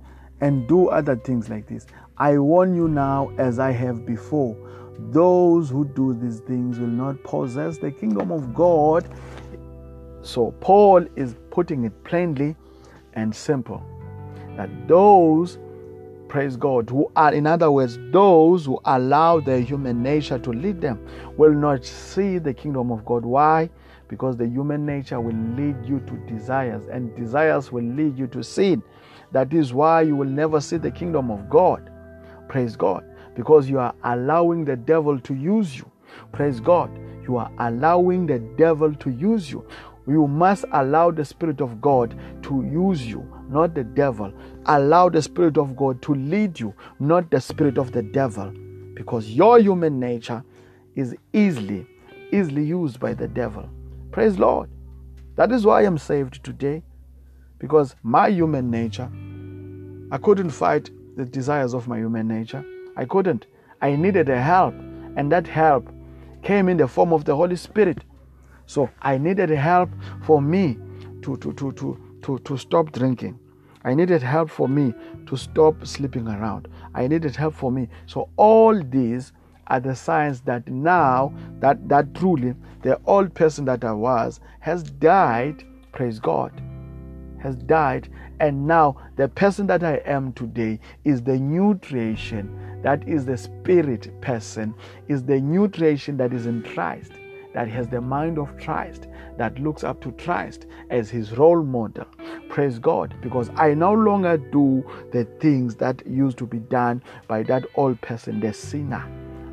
And 0.40 0.68
do 0.68 0.88
other 0.88 1.16
things 1.16 1.49
like 1.49 1.66
this. 1.66 1.87
I 2.18 2.38
warn 2.38 2.74
you 2.74 2.88
now, 2.88 3.31
as 3.38 3.59
I 3.59 3.72
have 3.72 4.07
before, 4.07 4.57
those 5.11 5.68
who 5.68 5.85
do 5.85 6.14
these 6.14 6.40
things 6.40 6.79
will 6.79 6.87
not 6.87 7.22
possess 7.22 7.79
the 7.79 7.90
kingdom 7.90 8.33
of 8.33 8.55
God. 8.55 9.09
So 10.22 10.52
Paul 10.61 11.07
is 11.16 11.35
putting 11.50 11.85
it 11.85 12.05
plainly 12.05 12.57
and 13.12 13.35
simple 13.35 13.83
that 14.57 14.70
those 14.88 15.59
praise 16.29 16.57
God, 16.57 16.90
who 16.90 17.11
are, 17.14 17.33
in 17.33 17.46
other 17.46 17.70
words, 17.70 17.98
those 18.11 18.66
who 18.66 18.81
allow 18.85 19.40
their 19.40 19.61
human 19.61 20.02
nature 20.02 20.38
to 20.38 20.50
lead 20.50 20.81
them, 20.81 21.07
will 21.37 21.52
not 21.52 21.85
see 21.85 22.38
the 22.38 22.52
kingdom 22.52 22.90
of 22.90 23.05
God. 23.05 23.24
Why? 23.24 23.70
Because 24.09 24.37
the 24.37 24.46
human 24.46 24.85
nature 24.85 25.20
will 25.20 25.37
lead 25.57 25.76
you 25.85 26.00
to 26.00 26.16
desires, 26.26 26.87
and 26.88 27.14
desires 27.16 27.70
will 27.70 27.85
lead 27.85 28.18
you 28.18 28.26
to 28.29 28.42
sin. 28.42 28.83
That 29.33 29.52
is 29.52 29.72
why 29.72 30.02
you 30.02 30.16
will 30.16 30.29
never 30.29 30.61
see 30.61 30.76
the 30.76 30.90
kingdom 30.90 31.31
of 31.31 31.48
God. 31.48 31.90
Praise 32.48 32.76
God. 32.76 33.04
Because 33.35 33.68
you 33.68 33.78
are 33.78 33.94
allowing 34.04 34.64
the 34.64 34.76
devil 34.76 35.18
to 35.20 35.35
use 35.35 35.76
you. 35.76 35.90
Praise 36.32 36.61
God. 36.61 36.90
You 37.22 37.37
are 37.37 37.50
allowing 37.59 38.26
the 38.26 38.38
devil 38.38 38.94
to 38.94 39.11
use 39.11 39.50
you. 39.50 39.66
You 40.06 40.28
must 40.28 40.64
allow 40.72 41.11
the 41.11 41.24
Spirit 41.24 41.61
of 41.61 41.80
God 41.80 42.18
to 42.42 42.62
use 42.62 43.04
you, 43.04 43.28
not 43.48 43.74
the 43.74 43.82
devil. 43.82 44.32
Allow 44.66 45.09
the 45.09 45.20
Spirit 45.20 45.59
of 45.59 45.76
God 45.76 46.00
to 46.02 46.14
lead 46.14 46.61
you, 46.61 46.72
not 47.00 47.30
the 47.30 47.40
Spirit 47.40 47.76
of 47.76 47.90
the 47.90 48.02
devil. 48.02 48.52
Because 48.94 49.28
your 49.30 49.59
human 49.59 49.98
nature 49.98 50.44
is 50.94 51.14
easily, 51.32 51.87
easily 52.32 52.64
used 52.64 53.00
by 53.00 53.14
the 53.14 53.26
devil. 53.26 53.68
Praise 54.12 54.38
Lord. 54.38 54.70
That 55.35 55.50
is 55.52 55.66
why 55.66 55.82
I'm 55.82 55.98
saved 55.98 56.42
today. 56.44 56.82
Because 57.59 57.96
my 58.02 58.28
human 58.28 58.70
nature 58.70 59.11
I 60.11 60.18
couldn't 60.18 60.50
fight 60.50 60.90
the 61.16 61.24
desires 61.24 61.74
of 61.74 61.88
my 61.88 61.98
human 61.98 62.29
nature. 62.29 62.64
I 62.96 63.05
couldn't. 63.05 63.46
I 63.83 63.96
needed 63.96 64.29
a 64.29 64.40
help, 64.40 64.74
and 65.16 65.31
that 65.33 65.46
help 65.46 65.88
came 66.42 66.68
in 66.68 66.76
the 66.76 66.87
form 66.87 67.12
of 67.12 67.24
the 67.24 67.35
Holy 67.35 67.57
Spirit. 67.57 68.05
So 68.66 68.90
I 69.02 69.18
needed 69.18 69.50
help 69.50 69.90
for 70.22 70.40
me 70.40 70.79
to, 71.22 71.37
to, 71.38 71.52
to, 71.55 71.72
to, 71.72 72.18
to, 72.22 72.38
to 72.38 72.57
stop 72.57 72.92
drinking. 72.92 73.38
I 73.85 73.94
needed 73.94 74.22
help 74.22 74.50
for 74.50 74.68
me 74.68 74.94
to 75.26 75.37
stop 75.37 75.87
sleeping 75.87 76.26
around. 76.26 76.68
I 76.94 77.07
needed 77.07 77.37
help 77.37 77.55
for 77.55 77.70
me. 77.70 77.88
So 78.07 78.29
all 78.37 78.81
these 78.83 79.33
are 79.68 79.81
the 79.81 79.94
signs 79.94 80.40
that 80.42 80.66
now 80.68 81.33
that 81.61 81.88
that 81.88 82.14
truly 82.14 82.55
the 82.83 83.00
old 83.07 83.35
person 83.35 83.64
that 83.64 83.85
I 83.85 83.92
was 83.92 84.40
has 84.61 84.83
died, 84.85 85.64
praise 85.92 86.18
God, 86.18 86.52
has 87.46 87.54
died, 87.54 88.09
and 88.40 88.66
now 88.66 88.96
the 89.14 89.28
person 89.28 89.68
that 89.68 89.85
I 89.85 89.98
am 90.04 90.32
today 90.32 90.80
is 91.04 91.22
the 91.22 91.38
new 91.38 91.78
creation. 91.78 92.80
That 92.82 93.09
is 93.09 93.24
the 93.24 93.38
spirit 93.38 94.11
person, 94.20 94.74
is 95.06 95.22
the 95.22 95.40
new 95.40 95.68
creation 95.68 96.16
that 96.16 96.32
is 96.32 96.46
in 96.46 96.62
Christ, 96.62 97.12
that 97.54 97.68
has 97.68 97.88
the 97.88 98.00
mind 98.00 98.37
of 98.37 98.56
Christ, 98.59 99.06
that 99.38 99.59
looks 99.61 99.85
up 99.85 100.00
to 100.00 100.11
Christ 100.12 100.66
as 100.90 101.09
his 101.09 101.38
role 101.38 101.62
model. 101.62 102.06
Praise 102.48 102.80
God, 102.80 103.14
because 103.22 103.48
I 103.54 103.74
no 103.74 103.92
longer 103.92 104.37
do 104.38 104.85
the 105.12 105.24
things 105.40 105.76
that 105.76 106.04
used 106.04 106.38
to 106.38 106.46
be 106.46 106.59
done 106.59 107.00
by 107.28 107.44
that 107.44 107.64
old 107.76 108.00
person, 108.00 108.40
the 108.40 108.52
sinner. 108.52 109.09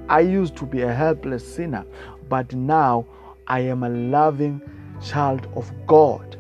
I 0.10 0.22
used 0.22 0.56
to 0.58 0.66
be 0.66 0.82
a 0.82 0.94
helpless 0.94 1.56
sinner, 1.56 1.86
but 2.28 2.54
now 2.54 3.06
I 3.48 3.60
am 3.60 3.84
a 3.84 3.90
loving 3.90 4.62
child 5.00 5.48
of 5.56 5.72
God. 5.86 6.38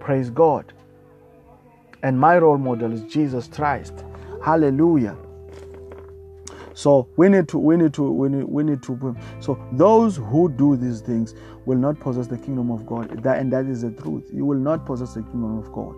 Praise 0.00 0.30
God. 0.30 0.72
And 2.02 2.18
my 2.18 2.38
role 2.38 2.58
model 2.58 2.92
is 2.92 3.02
Jesus 3.02 3.48
Christ. 3.48 4.04
Hallelujah. 4.44 5.16
So 6.74 7.08
we 7.16 7.28
need 7.28 7.48
to, 7.48 7.58
we 7.58 7.76
need 7.76 7.92
to, 7.94 8.08
we 8.08 8.28
need, 8.28 8.44
we 8.44 8.62
need 8.62 8.82
to. 8.84 9.16
So 9.40 9.60
those 9.72 10.16
who 10.16 10.48
do 10.48 10.76
these 10.76 11.00
things 11.00 11.34
will 11.66 11.76
not 11.76 11.98
possess 11.98 12.28
the 12.28 12.38
kingdom 12.38 12.70
of 12.70 12.86
God. 12.86 13.22
That, 13.24 13.40
and 13.40 13.52
that 13.52 13.66
is 13.66 13.82
the 13.82 13.90
truth. 13.90 14.30
You 14.32 14.44
will 14.44 14.58
not 14.58 14.86
possess 14.86 15.14
the 15.14 15.22
kingdom 15.22 15.58
of 15.58 15.72
God 15.72 15.96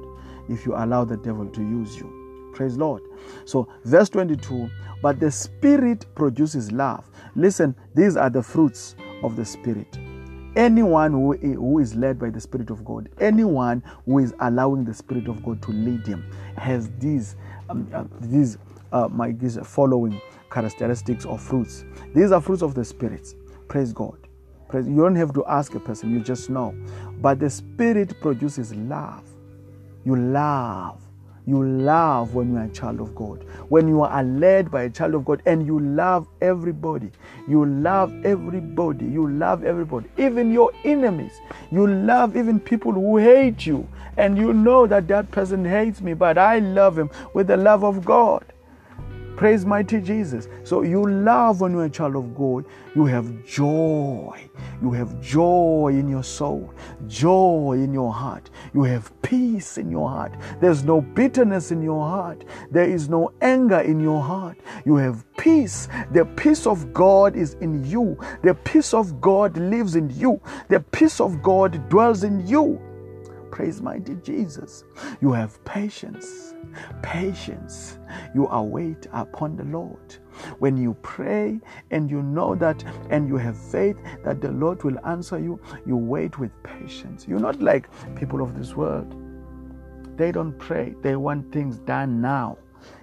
if 0.48 0.64
you 0.64 0.74
allow 0.74 1.04
the 1.04 1.18
devil 1.18 1.46
to 1.46 1.60
use 1.60 1.96
you. 1.96 2.50
Praise 2.54 2.78
Lord. 2.78 3.02
So 3.44 3.68
verse 3.84 4.08
22. 4.08 4.70
But 5.02 5.20
the 5.20 5.30
Spirit 5.30 6.06
produces 6.14 6.72
love. 6.72 7.10
Listen, 7.36 7.76
these 7.94 8.16
are 8.16 8.30
the 8.30 8.42
fruits 8.42 8.96
of 9.22 9.36
the 9.36 9.44
Spirit. 9.44 9.98
Anyone 10.56 11.12
who, 11.12 11.34
who 11.36 11.78
is 11.78 11.94
led 11.94 12.18
by 12.18 12.30
the 12.30 12.40
Spirit 12.40 12.70
of 12.70 12.84
God, 12.84 13.08
anyone 13.20 13.82
who 14.04 14.18
is 14.18 14.34
allowing 14.40 14.84
the 14.84 14.94
Spirit 14.94 15.28
of 15.28 15.42
God 15.44 15.62
to 15.62 15.70
lead 15.72 16.06
him, 16.06 16.24
has 16.56 16.90
these 16.98 17.36
um, 17.68 17.88
uh, 17.94 18.04
these 18.20 18.58
uh, 18.92 19.08
my 19.08 19.32
these 19.32 19.58
following 19.64 20.20
characteristics 20.50 21.24
or 21.24 21.38
fruits. 21.38 21.84
These 22.14 22.32
are 22.32 22.40
fruits 22.40 22.62
of 22.62 22.74
the 22.74 22.84
Spirit. 22.84 23.34
Praise 23.68 23.92
God. 23.92 24.18
Praise, 24.68 24.86
you 24.88 24.96
don't 24.96 25.16
have 25.16 25.32
to 25.34 25.44
ask 25.46 25.74
a 25.74 25.80
person, 25.80 26.12
you 26.12 26.20
just 26.20 26.50
know. 26.50 26.74
But 27.20 27.40
the 27.40 27.50
Spirit 27.50 28.20
produces 28.20 28.74
love. 28.74 29.24
You 30.04 30.16
love. 30.16 31.00
You 31.50 31.64
love 31.64 32.36
when 32.36 32.52
you 32.52 32.58
are 32.58 32.66
a 32.66 32.68
child 32.68 33.00
of 33.00 33.12
God. 33.16 33.42
When 33.70 33.88
you 33.88 34.02
are 34.02 34.22
led 34.22 34.70
by 34.70 34.82
a 34.84 34.90
child 34.90 35.16
of 35.16 35.24
God 35.24 35.42
and 35.46 35.66
you 35.66 35.80
love 35.80 36.28
everybody. 36.40 37.10
You 37.48 37.66
love 37.66 38.14
everybody. 38.24 39.06
You 39.06 39.28
love 39.28 39.64
everybody. 39.64 40.08
Even 40.16 40.52
your 40.52 40.70
enemies. 40.84 41.32
You 41.72 41.88
love 41.88 42.36
even 42.36 42.60
people 42.60 42.92
who 42.92 43.16
hate 43.16 43.66
you. 43.66 43.88
And 44.16 44.38
you 44.38 44.52
know 44.52 44.86
that 44.86 45.08
that 45.08 45.32
person 45.32 45.64
hates 45.64 46.00
me, 46.00 46.14
but 46.14 46.38
I 46.38 46.60
love 46.60 46.96
him 46.96 47.10
with 47.34 47.48
the 47.48 47.56
love 47.56 47.82
of 47.82 48.04
God. 48.04 48.44
Praise 49.40 49.64
mighty 49.64 50.03
Jesus. 50.03 50.48
So 50.64 50.83
you 50.83 51.03
love 51.03 51.62
when 51.62 51.72
you're 51.72 51.87
a 51.87 51.88
child 51.88 52.14
of 52.14 52.35
God. 52.35 52.66
You 52.94 53.07
have 53.07 53.42
joy. 53.46 54.50
You 54.83 54.92
have 54.92 55.18
joy 55.18 55.92
in 55.94 56.09
your 56.09 56.22
soul, 56.22 56.74
joy 57.07 57.79
in 57.83 57.94
your 57.94 58.12
heart. 58.12 58.50
You 58.74 58.83
have 58.83 59.11
peace 59.22 59.79
in 59.79 59.90
your 59.90 60.11
heart. 60.11 60.35
There's 60.61 60.85
no 60.85 61.00
bitterness 61.00 61.72
in 61.72 61.81
your 61.81 62.07
heart. 62.07 62.44
There 62.70 62.85
is 62.85 63.09
no 63.09 63.33
anger 63.40 63.81
in 63.81 63.98
your 63.98 64.20
heart. 64.20 64.59
You 64.85 64.96
have 64.96 65.24
peace. 65.38 65.88
The 66.12 66.26
peace 66.26 66.66
of 66.66 66.92
God 66.92 67.35
is 67.35 67.55
in 67.62 67.83
you. 67.83 68.18
The 68.42 68.55
peace 68.55 68.92
of 68.92 69.22
God 69.22 69.57
lives 69.57 69.96
in 69.96 70.11
you. 70.11 70.38
The 70.68 70.81
peace 70.81 71.18
of 71.18 71.42
God 71.42 71.88
dwells 71.88 72.24
in 72.24 72.46
you. 72.46 72.79
Praise 73.50 73.82
mighty 73.82 74.14
Jesus. 74.16 74.84
You 75.20 75.32
have 75.32 75.62
patience. 75.64 76.54
Patience. 77.02 77.98
You 78.34 78.46
await 78.48 79.06
upon 79.12 79.56
the 79.56 79.64
Lord. 79.64 80.16
When 80.58 80.76
you 80.76 80.94
pray 81.02 81.60
and 81.90 82.10
you 82.10 82.22
know 82.22 82.54
that 82.54 82.84
and 83.10 83.28
you 83.28 83.36
have 83.36 83.58
faith 83.58 83.98
that 84.24 84.40
the 84.40 84.52
Lord 84.52 84.82
will 84.84 84.98
answer 85.06 85.38
you, 85.38 85.60
you 85.86 85.96
wait 85.96 86.38
with 86.38 86.50
patience. 86.62 87.26
You're 87.28 87.40
not 87.40 87.60
like 87.60 87.88
people 88.16 88.42
of 88.42 88.56
this 88.58 88.74
world. 88.76 89.14
They 90.16 90.32
don't 90.32 90.58
pray, 90.58 90.94
they 91.02 91.16
want 91.16 91.52
things 91.52 91.78
done 91.78 92.20
now. 92.20 92.58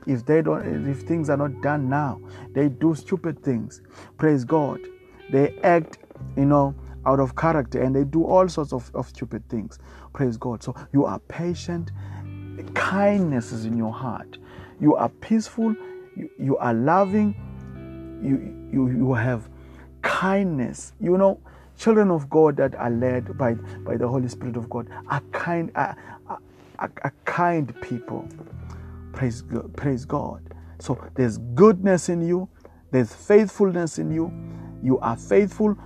If 0.05 0.25
they 0.25 0.41
don't 0.41 0.87
if 0.87 1.01
things 1.01 1.29
are 1.29 1.37
not 1.37 1.61
done 1.61 1.89
now, 1.89 2.21
they 2.53 2.69
do 2.69 2.95
stupid 2.95 3.43
things. 3.43 3.81
Praise 4.17 4.45
God. 4.45 4.79
They 5.31 5.57
act, 5.63 5.99
you 6.35 6.45
know, 6.45 6.75
out 7.05 7.19
of 7.19 7.35
character 7.35 7.81
and 7.81 7.95
they 7.95 8.03
do 8.03 8.23
all 8.25 8.47
sorts 8.49 8.73
of, 8.73 8.91
of 8.93 9.07
stupid 9.07 9.47
things. 9.49 9.79
Praise 10.17 10.35
God. 10.35 10.63
So 10.63 10.73
you 10.93 11.05
are 11.05 11.19
patient, 11.27 11.91
kindness 12.73 13.51
is 13.51 13.65
in 13.65 13.77
your 13.77 13.93
heart. 13.93 14.39
You 14.81 14.95
are 14.95 15.09
peaceful, 15.09 15.75
you, 16.15 16.27
you 16.39 16.57
are 16.57 16.73
loving, 16.73 17.35
you, 18.23 18.67
you, 18.73 18.89
you 18.97 19.13
have 19.13 19.47
kindness. 20.01 20.93
You 20.99 21.19
know, 21.19 21.39
children 21.77 22.09
of 22.09 22.31
God 22.31 22.57
that 22.57 22.73
are 22.73 22.89
led 22.89 23.37
by, 23.37 23.53
by 23.53 23.95
the 23.95 24.07
Holy 24.07 24.27
Spirit 24.27 24.57
of 24.57 24.67
God 24.71 24.87
are 25.07 25.21
kind, 25.33 25.71
are, 25.75 25.95
are, 26.27 26.39
are 26.79 27.13
kind 27.25 27.79
people. 27.81 28.27
Praise 29.13 29.43
God, 29.43 29.71
praise 29.77 30.03
God. 30.03 30.41
So 30.79 30.99
there's 31.13 31.37
goodness 31.53 32.09
in 32.09 32.27
you, 32.27 32.49
there's 32.89 33.13
faithfulness 33.13 33.99
in 33.99 34.09
you. 34.09 34.33
You 34.81 34.97
are 34.97 35.15
faithful 35.15 35.77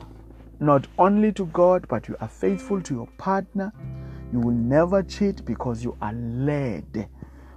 not 0.62 0.88
only 0.98 1.34
to 1.34 1.48
God, 1.48 1.86
but 1.90 2.08
you 2.08 2.16
are 2.22 2.30
faithful 2.30 2.82
to 2.82 2.94
your 2.94 3.08
partner. 3.18 3.74
You 4.32 4.40
will 4.40 4.54
never 4.54 5.04
cheat 5.04 5.44
because 5.46 5.84
you 5.84 5.98
are 6.02 6.14
led 6.14 7.08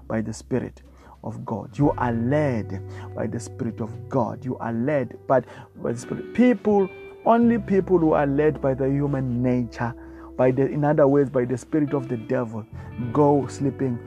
by 0.08 0.20
the 0.20 0.32
Spirit 0.32 0.82
of 1.22 1.44
God. 1.44 1.78
You 1.78 1.92
are 1.92 2.12
led 2.12 2.82
by 3.14 3.26
the 3.26 3.40
Spirit 3.40 3.80
of 3.80 4.08
God. 4.08 4.44
You 4.44 4.56
are 4.58 4.72
led 4.72 5.18
by, 5.26 5.42
the 5.82 5.96
Spirit. 5.96 6.34
People, 6.34 6.88
only 7.24 7.58
people 7.58 7.98
who 7.98 8.12
are 8.12 8.26
led 8.26 8.60
by 8.60 8.74
the 8.74 8.88
human 8.88 9.42
nature, 9.42 9.94
by 10.36 10.50
the, 10.50 10.66
in 10.66 10.84
other 10.84 11.06
words, 11.06 11.30
by 11.30 11.44
the 11.44 11.56
spirit 11.56 11.94
of 11.94 12.08
the 12.08 12.16
devil, 12.16 12.66
go 13.12 13.46
sleeping, 13.46 13.98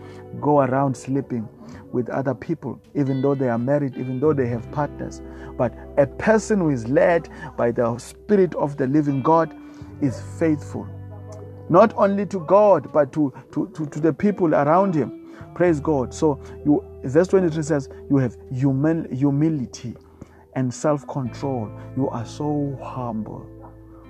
go 0.41 0.59
around 0.59 0.95
sleeping 0.95 1.47
with 1.91 2.09
other 2.09 2.35
people, 2.35 2.81
even 2.95 3.21
though 3.21 3.33
they 3.33 3.49
are 3.49 3.57
married, 3.57 3.95
even 3.97 4.19
though 4.19 4.33
they 4.33 4.47
have 4.47 4.69
partners. 4.71 5.21
But 5.57 5.73
a 5.97 6.05
person 6.05 6.59
who 6.59 6.69
is 6.69 6.87
led 6.87 7.29
by 7.55 7.71
the 7.71 7.97
Spirit 7.97 8.53
of 8.55 8.77
the 8.77 8.87
living 8.87 9.21
God 9.21 9.55
is 10.01 10.21
faithful, 10.37 10.87
not 11.69 11.93
only 11.95 12.25
to 12.27 12.39
God, 12.41 12.91
but 12.91 13.11
to, 13.13 13.33
to, 13.53 13.69
to, 13.75 13.85
to 13.85 13.99
the 13.99 14.13
people 14.13 14.53
around 14.55 14.95
him. 14.95 15.33
Praise 15.55 15.79
God. 15.79 16.13
So, 16.13 16.39
you, 16.65 16.83
verse 17.03 17.27
23 17.27 17.63
says, 17.63 17.89
You 18.09 18.17
have 18.17 18.37
humil- 18.51 19.11
humility 19.13 19.95
and 20.55 20.73
self 20.73 21.07
control. 21.07 21.71
You 21.95 22.09
are 22.09 22.25
so 22.25 22.77
humble. 22.83 23.49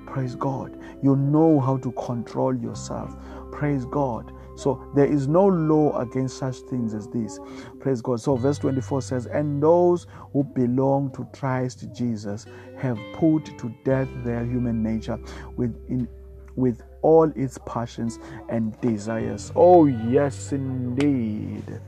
Praise 0.05 0.35
God. 0.35 0.77
You 1.03 1.15
know 1.15 1.59
how 1.59 1.77
to 1.77 1.91
control 1.93 2.55
yourself. 2.55 3.15
Praise 3.51 3.85
God. 3.85 4.31
So 4.55 4.83
there 4.95 5.05
is 5.05 5.27
no 5.27 5.45
law 5.45 5.99
against 5.99 6.37
such 6.37 6.57
things 6.69 6.95
as 6.95 7.07
this. 7.09 7.39
Praise 7.79 8.01
God. 8.01 8.19
So 8.19 8.35
verse 8.35 8.57
24 8.57 9.03
says, 9.03 9.27
And 9.27 9.61
those 9.61 10.07
who 10.33 10.43
belong 10.43 11.11
to 11.11 11.27
Christ 11.37 11.87
Jesus 11.93 12.47
have 12.77 12.97
put 13.13 13.45
to 13.59 13.73
death 13.85 14.07
their 14.23 14.43
human 14.43 14.81
nature 14.81 15.19
with, 15.57 15.75
in, 15.89 16.07
with 16.55 16.81
all 17.07 17.31
its 17.37 17.57
passions 17.65 18.19
and 18.49 18.79
desires. 18.81 19.53
Oh, 19.55 19.85
yes, 19.85 20.51
indeed. 20.51 21.79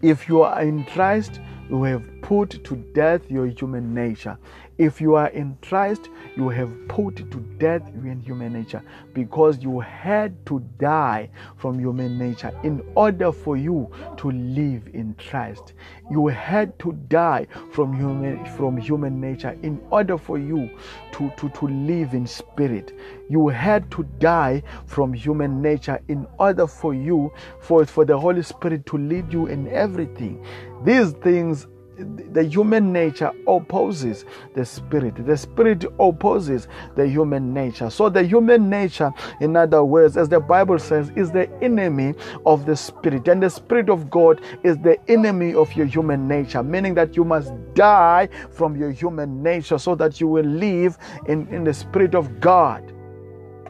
If 0.00 0.28
you 0.28 0.40
are 0.42 0.62
in 0.62 0.84
Christ, 0.84 1.40
you 1.70 1.82
have 1.82 2.02
put 2.22 2.62
to 2.64 2.76
death 2.94 3.30
your 3.30 3.46
human 3.46 3.94
nature. 3.94 4.38
If 4.78 5.00
you 5.00 5.16
are 5.16 5.28
in 5.28 5.58
Christ, 5.60 6.08
you 6.36 6.48
have 6.50 6.70
put 6.88 7.16
to 7.16 7.38
death 7.58 7.82
your 8.02 8.14
human 8.14 8.52
nature 8.52 8.82
because 9.12 9.60
you 9.60 9.80
had 9.80 10.46
to 10.46 10.60
die 10.78 11.30
from 11.56 11.80
human 11.80 12.16
nature 12.16 12.52
in 12.62 12.80
order 12.94 13.32
for 13.32 13.56
you 13.56 13.90
to 14.18 14.30
live 14.30 14.88
in 14.94 15.14
Christ. 15.14 15.72
You 16.10 16.28
had 16.28 16.78
to 16.78 16.92
die 17.08 17.48
from 17.72 17.92
human 17.92 18.46
from 18.56 18.76
human 18.76 19.20
nature 19.20 19.56
in 19.62 19.80
order 19.90 20.16
for 20.16 20.38
you 20.38 20.70
to, 21.12 21.32
to, 21.36 21.48
to 21.48 21.66
live 21.66 22.14
in 22.14 22.26
spirit. 22.26 22.96
You 23.28 23.48
had 23.48 23.90
to 23.90 24.04
die 24.20 24.62
from 24.86 25.12
human 25.12 25.60
nature 25.60 26.00
in 26.06 26.26
order 26.38 26.68
for 26.68 26.94
you 26.94 27.32
for, 27.60 27.84
for 27.84 28.04
the 28.04 28.18
Holy 28.18 28.42
Spirit 28.42 28.86
to 28.86 28.96
lead 28.96 29.32
you 29.32 29.46
in 29.46 29.66
everything. 29.68 30.44
These 30.84 31.12
things 31.12 31.66
the 31.98 32.44
human 32.44 32.92
nature 32.92 33.32
opposes 33.46 34.24
the 34.54 34.64
spirit. 34.64 35.26
The 35.26 35.36
spirit 35.36 35.84
opposes 35.98 36.68
the 36.94 37.08
human 37.08 37.52
nature. 37.52 37.90
So, 37.90 38.08
the 38.08 38.22
human 38.22 38.70
nature, 38.70 39.12
in 39.40 39.56
other 39.56 39.82
words, 39.82 40.16
as 40.16 40.28
the 40.28 40.38
Bible 40.40 40.78
says, 40.78 41.10
is 41.16 41.32
the 41.32 41.50
enemy 41.62 42.14
of 42.46 42.66
the 42.66 42.76
spirit. 42.76 43.26
And 43.26 43.42
the 43.42 43.50
spirit 43.50 43.88
of 43.88 44.10
God 44.10 44.40
is 44.62 44.78
the 44.78 44.98
enemy 45.10 45.54
of 45.54 45.74
your 45.74 45.86
human 45.86 46.28
nature, 46.28 46.62
meaning 46.62 46.94
that 46.94 47.16
you 47.16 47.24
must 47.24 47.52
die 47.74 48.28
from 48.50 48.76
your 48.76 48.92
human 48.92 49.42
nature 49.42 49.78
so 49.78 49.94
that 49.96 50.20
you 50.20 50.28
will 50.28 50.46
live 50.46 50.98
in, 51.26 51.48
in 51.48 51.64
the 51.64 51.74
spirit 51.74 52.14
of 52.14 52.40
God. 52.40 52.92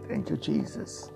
Thank 0.06 0.30
you, 0.30 0.36
Jesus. 0.36 1.10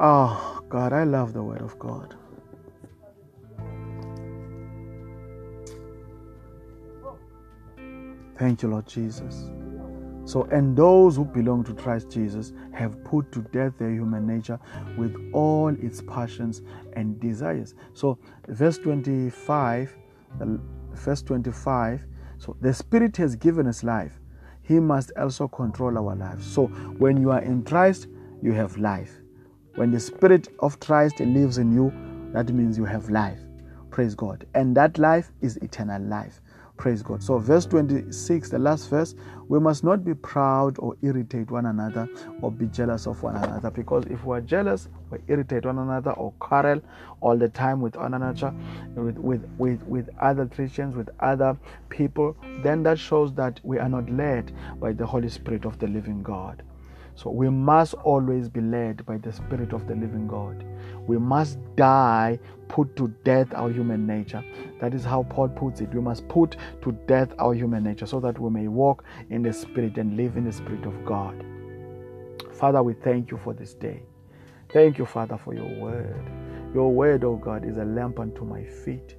Oh, 0.00 0.59
God, 0.70 0.92
I 0.92 1.02
love 1.02 1.32
the 1.32 1.42
Word 1.42 1.62
of 1.62 1.76
God. 1.80 2.14
Thank 8.38 8.62
you, 8.62 8.68
Lord 8.68 8.86
Jesus. 8.86 9.50
So, 10.24 10.44
and 10.52 10.76
those 10.76 11.16
who 11.16 11.24
belong 11.24 11.64
to 11.64 11.74
Christ 11.74 12.08
Jesus 12.08 12.52
have 12.72 13.02
put 13.02 13.32
to 13.32 13.42
death 13.52 13.72
their 13.78 13.90
human 13.90 14.28
nature 14.28 14.60
with 14.96 15.16
all 15.32 15.74
its 15.80 16.00
passions 16.02 16.62
and 16.92 17.18
desires. 17.18 17.74
So, 17.92 18.16
verse 18.46 18.78
25, 18.78 19.96
verse 20.92 21.22
25, 21.22 22.04
so 22.38 22.56
the 22.60 22.72
Spirit 22.72 23.16
has 23.16 23.34
given 23.34 23.66
us 23.66 23.82
life. 23.82 24.20
He 24.62 24.78
must 24.78 25.10
also 25.18 25.48
control 25.48 25.98
our 25.98 26.14
lives. 26.14 26.46
So, 26.46 26.68
when 26.98 27.20
you 27.20 27.32
are 27.32 27.42
in 27.42 27.64
Christ, 27.64 28.06
you 28.40 28.52
have 28.52 28.78
life. 28.78 29.20
When 29.76 29.92
the 29.92 30.00
Spirit 30.00 30.48
of 30.60 30.80
Christ 30.80 31.20
lives 31.20 31.58
in 31.58 31.72
you, 31.72 31.92
that 32.32 32.52
means 32.52 32.76
you 32.76 32.84
have 32.84 33.08
life. 33.10 33.38
Praise 33.90 34.14
God. 34.14 34.46
And 34.54 34.76
that 34.76 34.98
life 34.98 35.30
is 35.40 35.56
eternal 35.58 36.02
life. 36.02 36.40
Praise 36.76 37.02
God. 37.02 37.22
So, 37.22 37.38
verse 37.38 37.66
26, 37.66 38.48
the 38.48 38.58
last 38.58 38.88
verse, 38.88 39.14
we 39.48 39.60
must 39.60 39.84
not 39.84 40.02
be 40.02 40.14
proud 40.14 40.76
or 40.78 40.96
irritate 41.02 41.50
one 41.50 41.66
another 41.66 42.08
or 42.40 42.50
be 42.50 42.66
jealous 42.66 43.06
of 43.06 43.22
one 43.22 43.36
another. 43.36 43.70
Because 43.70 44.06
if 44.06 44.24
we 44.24 44.38
are 44.38 44.40
jealous 44.40 44.88
or 45.10 45.20
irritate 45.28 45.66
one 45.66 45.78
another 45.78 46.12
or 46.12 46.32
quarrel 46.38 46.80
all 47.20 47.36
the 47.36 47.50
time 47.50 47.82
with 47.82 47.96
one 47.96 48.14
another, 48.14 48.54
with, 48.94 49.18
with, 49.18 49.44
with, 49.58 49.82
with 49.82 50.08
other 50.20 50.46
Christians, 50.46 50.96
with 50.96 51.10
other 51.20 51.54
people, 51.90 52.34
then 52.62 52.82
that 52.84 52.98
shows 52.98 53.34
that 53.34 53.60
we 53.62 53.78
are 53.78 53.88
not 53.88 54.08
led 54.08 54.50
by 54.80 54.92
the 54.92 55.04
Holy 55.04 55.28
Spirit 55.28 55.66
of 55.66 55.78
the 55.78 55.86
living 55.86 56.22
God. 56.22 56.62
So 57.22 57.28
we 57.28 57.50
must 57.50 57.92
always 57.92 58.48
be 58.48 58.62
led 58.62 59.04
by 59.04 59.18
the 59.18 59.30
Spirit 59.30 59.74
of 59.74 59.86
the 59.86 59.94
living 59.94 60.26
God. 60.26 60.64
We 61.06 61.18
must 61.18 61.58
die, 61.76 62.38
put 62.68 62.96
to 62.96 63.08
death 63.24 63.52
our 63.52 63.68
human 63.68 64.06
nature. 64.06 64.42
That 64.80 64.94
is 64.94 65.04
how 65.04 65.24
Paul 65.24 65.48
puts 65.48 65.82
it. 65.82 65.92
We 65.92 66.00
must 66.00 66.26
put 66.28 66.56
to 66.80 66.92
death 67.06 67.34
our 67.38 67.52
human 67.52 67.84
nature 67.84 68.06
so 68.06 68.20
that 68.20 68.38
we 68.38 68.48
may 68.48 68.68
walk 68.68 69.04
in 69.28 69.42
the 69.42 69.52
Spirit 69.52 69.98
and 69.98 70.16
live 70.16 70.38
in 70.38 70.44
the 70.44 70.52
Spirit 70.52 70.86
of 70.86 71.04
God. 71.04 71.44
Father, 72.54 72.82
we 72.82 72.94
thank 72.94 73.30
you 73.30 73.36
for 73.36 73.52
this 73.52 73.74
day. 73.74 74.02
Thank 74.72 74.96
you, 74.96 75.04
Father, 75.04 75.36
for 75.36 75.52
your 75.52 75.68
word. 75.78 76.24
Your 76.72 76.90
word, 76.90 77.24
oh 77.24 77.36
God, 77.36 77.66
is 77.66 77.76
a 77.76 77.84
lamp 77.84 78.18
unto 78.18 78.46
my 78.46 78.64
feet 78.64 79.16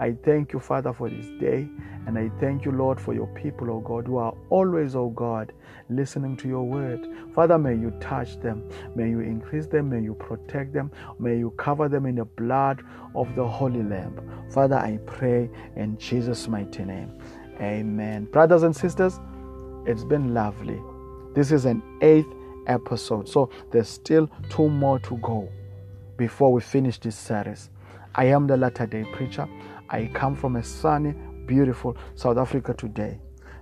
I 0.00 0.12
thank 0.24 0.52
you, 0.52 0.58
Father, 0.58 0.92
for 0.92 1.08
this 1.08 1.26
day. 1.40 1.68
And 2.06 2.18
I 2.18 2.30
thank 2.40 2.64
you, 2.64 2.72
Lord, 2.72 3.00
for 3.00 3.14
your 3.14 3.28
people, 3.28 3.70
oh 3.70 3.80
God, 3.80 4.06
who 4.06 4.16
are 4.18 4.34
always, 4.50 4.94
oh 4.94 5.08
God, 5.10 5.52
listening 5.88 6.36
to 6.38 6.48
your 6.48 6.64
word. 6.64 7.06
Father, 7.34 7.58
may 7.58 7.74
you 7.74 7.92
touch 8.00 8.38
them. 8.40 8.68
May 8.94 9.08
you 9.08 9.20
increase 9.20 9.66
them. 9.66 9.90
May 9.90 10.02
you 10.02 10.14
protect 10.14 10.72
them. 10.72 10.90
May 11.18 11.38
you 11.38 11.50
cover 11.52 11.88
them 11.88 12.06
in 12.06 12.16
the 12.16 12.24
blood 12.24 12.82
of 13.14 13.34
the 13.36 13.46
Holy 13.46 13.82
Lamb. 13.82 14.20
Father, 14.50 14.76
I 14.76 14.98
pray 15.06 15.48
in 15.76 15.96
Jesus' 15.96 16.48
mighty 16.48 16.84
name. 16.84 17.12
Amen. 17.60 18.24
Brothers 18.26 18.64
and 18.64 18.74
sisters, 18.74 19.20
it's 19.86 20.04
been 20.04 20.34
lovely. 20.34 20.80
This 21.34 21.52
is 21.52 21.64
an 21.64 21.82
eighth 22.02 22.32
episode. 22.66 23.28
So 23.28 23.50
there's 23.70 23.88
still 23.88 24.28
two 24.48 24.68
more 24.68 24.98
to 25.00 25.16
go 25.18 25.48
before 26.16 26.52
we 26.52 26.60
finish 26.60 26.98
this 26.98 27.16
series. 27.16 27.70
I 28.14 28.26
am 28.26 28.46
the 28.46 28.56
latter 28.56 28.86
day 28.86 29.04
preacher. 29.12 29.48
I 29.94 30.10
come 30.12 30.34
from 30.34 30.56
a 30.56 30.62
sunny, 30.64 31.14
beautiful 31.46 31.96
South 32.16 32.36
Africa 32.36 32.74
today. 32.74 33.20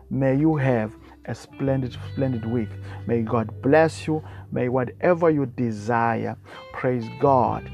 May 0.09 0.35
you 0.35 0.57
have 0.57 0.97
a 1.27 1.35
splendid, 1.35 1.93
splendid 2.15 2.47
week. 2.47 2.71
May 3.07 3.21
God 3.21 3.61
bless 3.61 4.07
you. 4.07 4.25
May 4.51 4.71
whatever 4.71 5.29
you 5.29 5.45
desire, 5.45 6.39
praise 6.73 7.05
God. 7.21 7.71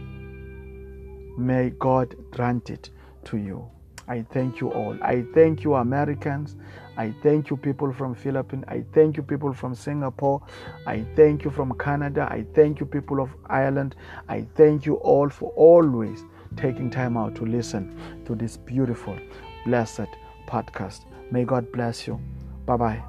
May 1.38 1.70
God 1.70 2.16
grant 2.32 2.68
it 2.70 2.90
to 3.26 3.36
you. 3.36 3.64
I 4.08 4.22
thank 4.22 4.60
you 4.60 4.72
all. 4.72 4.98
I 5.02 5.24
thank 5.34 5.62
you, 5.62 5.74
Americans. 5.74 6.56
I 6.96 7.14
thank 7.22 7.50
you, 7.50 7.56
people 7.56 7.92
from 7.92 8.16
Philippines. 8.16 8.64
I 8.66 8.84
thank 8.92 9.16
you, 9.16 9.22
people 9.22 9.52
from 9.52 9.76
Singapore. 9.76 10.42
I 10.84 11.06
thank 11.14 11.44
you 11.44 11.52
from 11.52 11.78
Canada. 11.78 12.26
I 12.28 12.44
thank 12.56 12.80
you, 12.80 12.86
people 12.86 13.20
of 13.20 13.30
Ireland. 13.46 13.94
I 14.28 14.48
thank 14.56 14.84
you 14.84 14.96
all 14.96 15.28
for 15.28 15.50
always 15.50 16.24
taking 16.56 16.90
time 16.90 17.16
out 17.16 17.34
to 17.36 17.44
listen 17.44 17.96
to 18.26 18.34
this 18.34 18.56
beautiful, 18.56 19.16
blessed 19.64 20.08
podcast. 20.46 21.04
May 21.30 21.44
God 21.44 21.70
bless 21.72 22.06
you. 22.06 22.20
Bye 22.66 22.76
bye. 22.76 23.02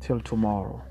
Till 0.00 0.20
tomorrow. 0.20 0.82